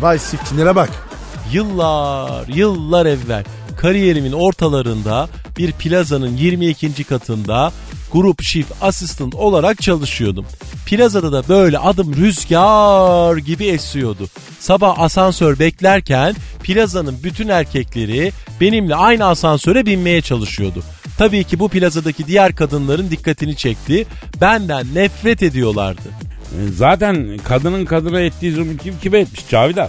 Vay 0.00 0.18
siftinlere 0.18 0.76
bak. 0.76 0.90
Yıllar, 1.52 2.48
yıllar 2.48 3.06
evvel 3.06 3.44
kariyerimin 3.80 4.32
ortalarında 4.32 5.28
bir 5.58 5.72
plazanın 5.72 6.36
22. 6.36 7.04
katında 7.04 7.72
grup 8.12 8.42
shift 8.42 8.72
assistant 8.80 9.34
olarak 9.34 9.82
çalışıyordum. 9.82 10.46
Plazada 10.86 11.32
da 11.32 11.48
böyle 11.48 11.78
adım 11.78 12.16
rüzgar 12.16 13.36
gibi 13.36 13.66
esiyordu. 13.66 14.28
Sabah 14.60 14.98
asansör 14.98 15.58
beklerken 15.58 16.34
plazanın 16.62 17.16
bütün 17.24 17.48
erkekleri 17.48 18.32
benimle 18.60 18.94
aynı 18.94 19.26
asansöre 19.26 19.86
binmeye 19.86 20.22
çalışıyordu. 20.22 20.82
Tabii 21.18 21.44
ki 21.44 21.58
bu 21.58 21.68
plazadaki 21.68 22.26
diğer 22.26 22.56
kadınların 22.56 23.10
dikkatini 23.10 23.56
çekti. 23.56 24.06
Benden 24.40 24.86
nefret 24.94 25.42
ediyorlardı. 25.42 26.08
Zaten 26.74 27.38
kadının 27.44 27.84
kadına 27.84 28.20
ettiği 28.20 28.52
zulmü 28.52 28.78
kim 28.78 28.94
kime 29.02 29.18
etmiş 29.18 29.48
Cavidan? 29.50 29.88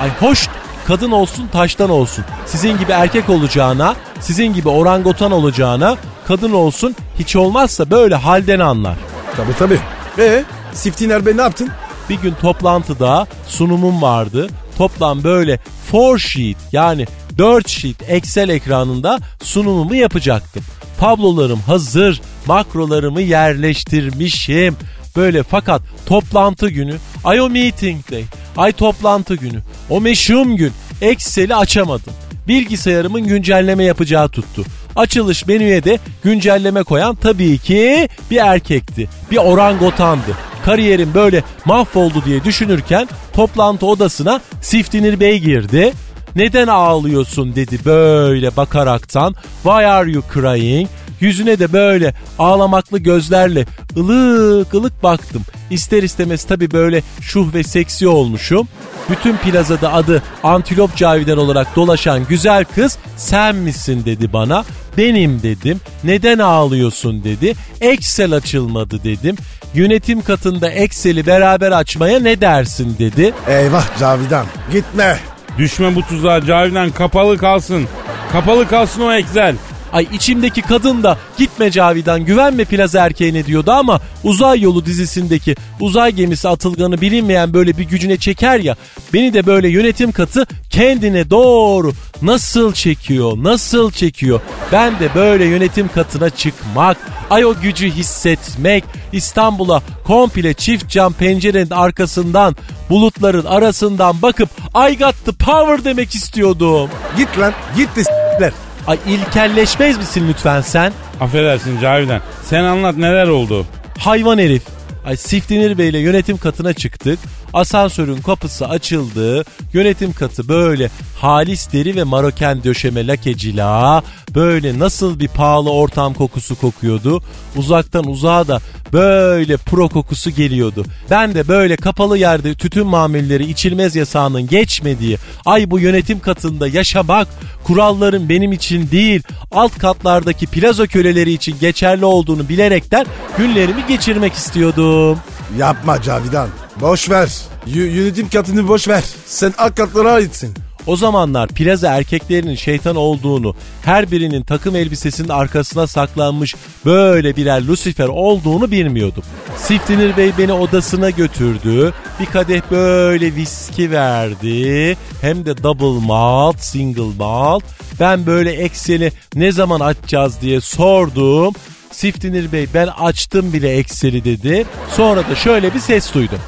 Ay 0.00 0.10
hoş 0.20 0.48
kadın 0.86 1.10
olsun 1.10 1.48
taştan 1.52 1.90
olsun. 1.90 2.24
Sizin 2.46 2.78
gibi 2.78 2.92
erkek 2.92 3.30
olacağına, 3.30 3.94
sizin 4.20 4.54
gibi 4.54 4.68
orangutan 4.68 5.32
olacağına 5.32 5.96
kadın 6.28 6.52
olsun 6.52 6.96
hiç 7.18 7.36
olmazsa 7.36 7.90
böyle 7.90 8.14
halden 8.14 8.60
anlar. 8.60 8.96
Tabii 9.36 9.56
tabii. 9.58 9.78
E 10.18 10.44
Siftiner 10.72 11.26
Bey 11.26 11.36
ne 11.36 11.42
yaptın? 11.42 11.70
Bir 12.08 12.14
gün 12.14 12.34
toplantıda 12.40 13.26
sunumum 13.46 14.02
vardı. 14.02 14.48
Toplam 14.78 15.24
böyle 15.24 15.58
4 15.92 16.20
sheet 16.20 16.56
yani 16.72 17.06
4 17.38 17.68
sheet 17.68 18.10
Excel 18.10 18.48
ekranında 18.48 19.18
sunumumu 19.42 19.94
yapacaktım. 19.94 20.62
Tablolarım 20.98 21.60
hazır, 21.60 22.20
makrolarımı 22.46 23.20
yerleştirmişim. 23.20 24.76
Böyle 25.16 25.42
fakat 25.42 25.82
toplantı 26.06 26.68
günü, 26.68 26.94
ay 27.24 27.40
o 27.40 27.48
meeting 27.48 28.10
day, 28.10 28.24
ay 28.56 28.72
toplantı 28.72 29.34
günü, 29.34 29.62
o 29.90 30.00
meşhum 30.00 30.56
gün 30.56 30.72
Excel'i 31.02 31.54
açamadım. 31.54 32.12
Bilgisayarımın 32.48 33.22
güncelleme 33.22 33.84
yapacağı 33.84 34.28
tuttu. 34.28 34.64
Açılış 34.96 35.46
menüye 35.46 35.84
de 35.84 35.98
güncelleme 36.24 36.82
koyan 36.82 37.14
tabii 37.14 37.58
ki 37.58 38.08
bir 38.30 38.36
erkekti. 38.36 39.08
Bir 39.30 39.36
orangotandı. 39.36 40.36
Kariyerim 40.64 41.14
böyle 41.14 41.42
mahvoldu 41.64 42.22
diye 42.24 42.44
düşünürken 42.44 43.08
toplantı 43.32 43.86
odasına 43.86 44.40
Siftinir 44.62 45.20
Bey 45.20 45.38
girdi. 45.38 45.92
Neden 46.36 46.66
ağlıyorsun 46.66 47.54
dedi 47.54 47.78
böyle 47.84 48.56
bakaraktan. 48.56 49.34
Why 49.62 49.86
are 49.86 50.10
you 50.10 50.22
crying? 50.34 50.88
Yüzüne 51.20 51.58
de 51.58 51.72
böyle 51.72 52.14
ağlamaklı 52.38 52.98
gözlerle 52.98 53.66
ılık 53.96 54.74
ılık 54.74 55.02
baktım. 55.02 55.42
İster 55.70 56.02
istemez 56.02 56.44
tabii 56.44 56.70
böyle 56.70 57.02
şuh 57.20 57.54
ve 57.54 57.62
seksi 57.62 58.08
olmuşum. 58.08 58.68
Bütün 59.10 59.36
plazada 59.36 59.92
adı 59.92 60.22
Antilop 60.42 60.96
Cavidan 60.96 61.38
olarak 61.38 61.76
dolaşan 61.76 62.26
güzel 62.28 62.64
kız 62.64 62.98
sen 63.16 63.56
misin 63.56 64.04
dedi 64.04 64.32
bana. 64.32 64.64
Benim 64.98 65.42
dedim. 65.42 65.80
Neden 66.04 66.38
ağlıyorsun 66.38 67.24
dedi. 67.24 67.54
Excel 67.80 68.32
açılmadı 68.32 69.04
dedim. 69.04 69.36
Yönetim 69.74 70.22
katında 70.22 70.70
Excel'i 70.70 71.26
beraber 71.26 71.72
açmaya 71.72 72.20
ne 72.20 72.40
dersin 72.40 72.96
dedi. 72.98 73.32
Eyvah 73.48 73.98
Cavidan 73.98 74.46
gitme. 74.72 75.16
Düşme 75.58 75.96
bu 75.96 76.02
tuzağa 76.02 76.46
Cavidan 76.46 76.90
kapalı 76.90 77.38
kalsın. 77.38 77.88
Kapalı 78.32 78.68
kalsın 78.68 79.02
o 79.02 79.12
Excel. 79.12 79.56
Ay 79.92 80.06
içimdeki 80.12 80.62
kadın 80.62 81.02
da 81.02 81.18
gitme 81.38 81.70
Cavidan 81.70 82.24
güvenme 82.24 82.64
plaza 82.64 83.06
erkeğine 83.06 83.46
diyordu 83.46 83.70
ama 83.70 84.00
uzay 84.24 84.60
yolu 84.60 84.86
dizisindeki 84.86 85.56
uzay 85.80 86.12
gemisi 86.12 86.48
atılganı 86.48 87.00
bilinmeyen 87.00 87.54
böyle 87.54 87.78
bir 87.78 87.84
gücüne 87.84 88.16
çeker 88.16 88.58
ya 88.58 88.76
beni 89.14 89.34
de 89.34 89.46
böyle 89.46 89.68
yönetim 89.68 90.12
katı 90.12 90.46
kendine 90.70 91.30
doğru 91.30 91.92
nasıl 92.22 92.72
çekiyor 92.72 93.32
nasıl 93.36 93.90
çekiyor 93.90 94.40
ben 94.72 94.98
de 94.98 95.14
böyle 95.14 95.44
yönetim 95.44 95.88
katına 95.88 96.30
çıkmak 96.30 96.96
ay 97.30 97.44
o 97.44 97.54
gücü 97.62 97.90
hissetmek 97.90 98.84
İstanbul'a 99.12 99.82
komple 100.04 100.54
çift 100.54 100.88
cam 100.88 101.12
pencerenin 101.12 101.70
arkasından 101.70 102.56
bulutların 102.90 103.44
arasından 103.44 104.22
bakıp 104.22 104.48
I 104.90 104.98
got 104.98 105.14
the 105.24 105.32
power 105.32 105.84
demek 105.84 106.14
istiyordum. 106.14 106.90
Git 107.16 107.38
lan 107.38 107.52
git 107.76 107.96
de 107.96 108.04
s**ler. 108.04 108.52
Ay 108.86 108.98
ilkelleşmez 109.06 109.98
misin 109.98 110.28
lütfen 110.28 110.60
sen? 110.60 110.92
Affedersin 111.20 111.80
Cavidan. 111.80 112.20
Sen 112.44 112.64
anlat 112.64 112.96
neler 112.96 113.28
oldu? 113.28 113.66
Hayvan 113.98 114.38
herif. 114.38 114.62
Ay 115.06 115.16
Siftinir 115.16 115.78
Bey 115.78 115.88
ile 115.88 115.98
yönetim 115.98 116.38
katına 116.38 116.72
çıktık. 116.72 117.18
Asansörün 117.52 118.22
kapısı 118.22 118.68
açıldı. 118.68 119.44
Yönetim 119.72 120.12
katı 120.12 120.48
böyle 120.48 120.90
halis 121.20 121.72
deri 121.72 121.96
ve 121.96 122.04
maroken 122.04 122.64
döşeme 122.64 123.06
lakecila. 123.06 124.02
Böyle 124.34 124.78
nasıl 124.78 125.20
bir 125.20 125.28
pahalı 125.28 125.70
ortam 125.70 126.14
kokusu 126.14 126.60
kokuyordu. 126.60 127.22
Uzaktan 127.56 128.06
uzağa 128.06 128.48
da 128.48 128.60
böyle 128.92 129.56
pro 129.56 129.88
kokusu 129.88 130.30
geliyordu. 130.30 130.84
Ben 131.10 131.34
de 131.34 131.48
böyle 131.48 131.76
kapalı 131.76 132.18
yerde 132.18 132.54
tütün 132.54 132.86
mamulleri 132.86 133.50
içilmez 133.50 133.96
yasağının 133.96 134.46
geçmediği 134.48 135.18
ay 135.46 135.70
bu 135.70 135.78
yönetim 135.78 136.20
katında 136.20 136.68
yaşamak 136.68 137.28
kuralların 137.64 138.28
benim 138.28 138.52
için 138.52 138.90
değil 138.90 139.22
alt 139.52 139.78
katlardaki 139.78 140.46
plaza 140.46 140.86
köleleri 140.86 141.32
için 141.32 141.56
geçerli 141.60 142.04
olduğunu 142.04 142.48
bilerekten 142.48 143.06
günlerimi 143.38 143.86
geçirmek 143.88 144.32
istiyordum. 144.32 145.18
Yapma 145.58 146.02
Cavidan. 146.02 146.48
Boş 146.80 147.10
ver. 147.10 147.30
Y- 147.66 147.92
yönetim 147.92 148.28
katını 148.30 148.68
boş 148.68 148.88
ver. 148.88 149.04
Sen 149.26 149.54
alt 149.58 149.74
katlara 149.74 150.12
aitsin. 150.12 150.54
O 150.86 150.96
zamanlar 150.96 151.48
plaza 151.48 151.88
erkeklerinin 151.96 152.54
şeytan 152.54 152.96
olduğunu, 152.96 153.54
her 153.82 154.10
birinin 154.10 154.42
takım 154.42 154.76
elbisesinin 154.76 155.28
arkasına 155.28 155.86
saklanmış 155.86 156.54
böyle 156.84 157.36
birer 157.36 157.62
Lucifer 157.66 158.08
olduğunu 158.08 158.70
bilmiyordum. 158.70 159.22
Siftinir 159.56 160.16
Bey 160.16 160.32
beni 160.38 160.52
odasına 160.52 161.10
götürdü. 161.10 161.92
Bir 162.20 162.26
kadeh 162.26 162.60
böyle 162.70 163.34
viski 163.34 163.90
verdi. 163.90 164.96
Hem 165.20 165.44
de 165.44 165.62
double 165.62 166.06
malt, 166.06 166.60
single 166.60 167.16
malt. 167.18 167.64
Ben 168.00 168.26
böyle 168.26 168.52
Excel'i 168.52 169.12
ne 169.34 169.52
zaman 169.52 169.80
açacağız 169.80 170.40
diye 170.40 170.60
sordum. 170.60 171.54
Siftinir 172.00 172.52
Bey 172.52 172.66
ben 172.74 172.86
açtım 172.86 173.52
bile 173.52 173.76
Excel'i 173.76 174.24
dedi. 174.24 174.66
Sonra 174.96 175.28
da 175.28 175.34
şöyle 175.34 175.74
bir 175.74 175.80
ses 175.80 176.14
duydum. 176.14 176.38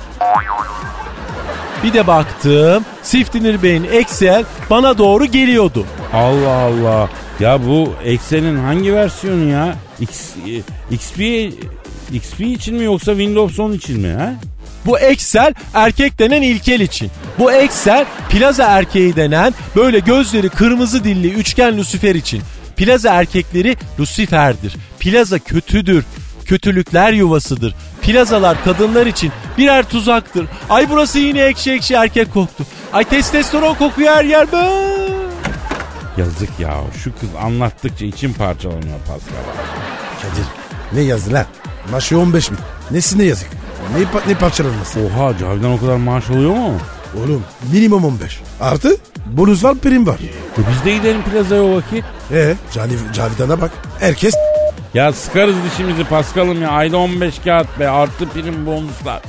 Bir 1.85 1.93
de 1.93 2.07
baktım 2.07 2.85
Siftinir 3.03 3.63
Bey'in 3.63 3.85
Excel 3.85 4.45
bana 4.71 4.99
doğru 4.99 5.27
geliyordu. 5.27 5.87
Allah 6.13 6.57
Allah. 6.57 7.09
Ya 7.41 7.67
bu 7.67 7.93
Excel'in 8.05 8.57
hangi 8.57 8.95
versiyonu 8.95 9.51
ya? 9.51 9.75
X, 10.01 10.31
XP 10.91 11.21
XP 12.13 12.41
için 12.41 12.75
mi 12.75 12.85
yoksa 12.85 13.13
Windows 13.13 13.59
10 13.59 13.73
için 13.73 14.01
mi 14.01 14.13
ha? 14.13 14.35
Bu 14.87 14.99
Excel 14.99 15.55
erkek 15.75 16.19
denen 16.19 16.43
ilkel 16.43 16.81
için. 16.81 17.11
Bu 17.39 17.53
Excel 17.53 18.05
plaza 18.31 18.65
erkeği 18.65 19.17
denen 19.17 19.55
böyle 19.77 19.99
gözleri 19.99 20.49
kırmızı 20.49 21.05
dilli 21.05 21.29
üçgen 21.29 21.79
Lucifer 21.79 22.15
için. 22.15 22.43
Plaza 22.77 23.11
erkekleri 23.15 23.77
Lucifer'dir. 24.01 24.77
Plaza 25.01 25.39
kötüdür. 25.39 26.05
Kötülükler 26.45 27.13
yuvasıdır. 27.13 27.75
Plazalar 28.03 28.65
kadınlar 28.65 29.07
için 29.07 29.33
birer 29.59 29.89
tuzaktır. 29.89 30.47
Ay 30.71 30.91
burası 30.91 31.19
yine 31.19 31.41
ekşi 31.41 31.73
ekşi 31.73 31.95
erkek 31.95 32.33
koktu. 32.35 32.65
Ay 32.93 33.05
testosteron 33.05 33.75
kokuyor 33.75 34.15
her 34.15 34.25
yer 34.25 34.53
be. 34.53 34.73
Yazık 36.17 36.61
ya 36.61 36.75
şu 37.05 37.13
kız 37.21 37.29
anlattıkça 37.43 38.07
içim 38.07 38.33
parçalanıyor 38.35 38.99
Pascal. 38.99 39.43
Kadir 40.23 40.45
ne 40.93 41.01
yazdı 41.01 41.33
lan? 41.33 41.47
Maaşı 41.91 42.19
15 42.19 42.51
bin. 42.51 42.59
Nesine 42.91 43.25
yazık? 43.25 43.49
Ne, 43.97 44.03
pa- 44.03 44.29
ne 44.29 44.35
parçalanması? 44.35 45.01
Oha 45.01 45.39
Cavidan 45.39 45.73
o 45.73 45.81
kadar 45.81 45.97
maaş 45.97 46.31
alıyor 46.31 46.51
mu? 46.55 46.79
Oğlum 47.17 47.45
minimum 47.73 48.05
15. 48.05 48.41
Artı 48.61 48.97
bonus 49.27 49.65
var 49.65 49.75
prim 49.75 50.07
var. 50.07 50.19
E 50.59 50.61
biz 50.73 50.85
de 50.85 50.93
gidelim 50.97 51.23
plazaya 51.23 51.63
o 51.63 51.77
vakit. 51.77 52.05
E 52.33 52.55
Cani, 52.75 52.93
Cavidan'a 53.15 53.61
bak. 53.61 53.71
Herkes 54.01 54.35
Ya 54.95 55.13
sıkarız 55.13 55.55
dişimizi 55.71 56.05
Paskal'ım 56.05 56.63
ya. 56.63 56.69
Ayda 56.71 56.97
15 56.97 57.39
kağıt 57.39 57.81
be 57.81 57.89
artı 57.89 58.29
prim 58.29 58.67
bonuslar. 58.67 59.23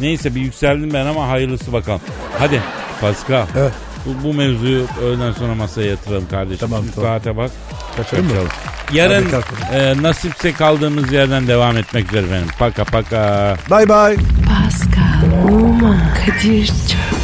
Neyse 0.00 0.34
bir 0.34 0.40
yükseldim 0.40 0.92
ben 0.94 1.06
ama 1.06 1.28
hayırlısı 1.28 1.72
bakalım. 1.72 2.00
Hadi 2.38 2.60
Paskal. 3.00 3.46
Evet. 3.58 3.72
Bu, 4.06 4.28
bu 4.28 4.34
mevzuyu 4.34 4.84
öğleden 5.02 5.32
sonra 5.32 5.54
masaya 5.54 5.86
yatıralım 5.90 6.28
kardeşim. 6.30 6.58
Tamam, 6.68 6.82
Şimdi 6.82 6.94
tamam. 6.94 7.10
Saate 7.10 7.36
bak. 7.36 7.50
kaçalım 7.96 8.24
mı? 8.24 8.30
Kaçalım. 8.30 8.48
Yarın 8.92 9.26
Hadi 9.70 9.76
e, 9.76 10.02
nasipse 10.02 10.52
kaldığımız 10.52 11.12
yerden 11.12 11.46
devam 11.46 11.76
etmek 11.76 12.08
üzere 12.08 12.26
efendim. 12.26 12.48
Paka 12.58 12.84
paka. 12.84 13.56
Bye 13.70 13.88
bye. 13.88 14.16
Pascal, 14.48 15.52
Oman, 15.52 16.00
Kadir 16.26 16.66
çok 16.66 17.17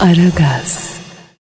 Aragaz. 0.00 0.97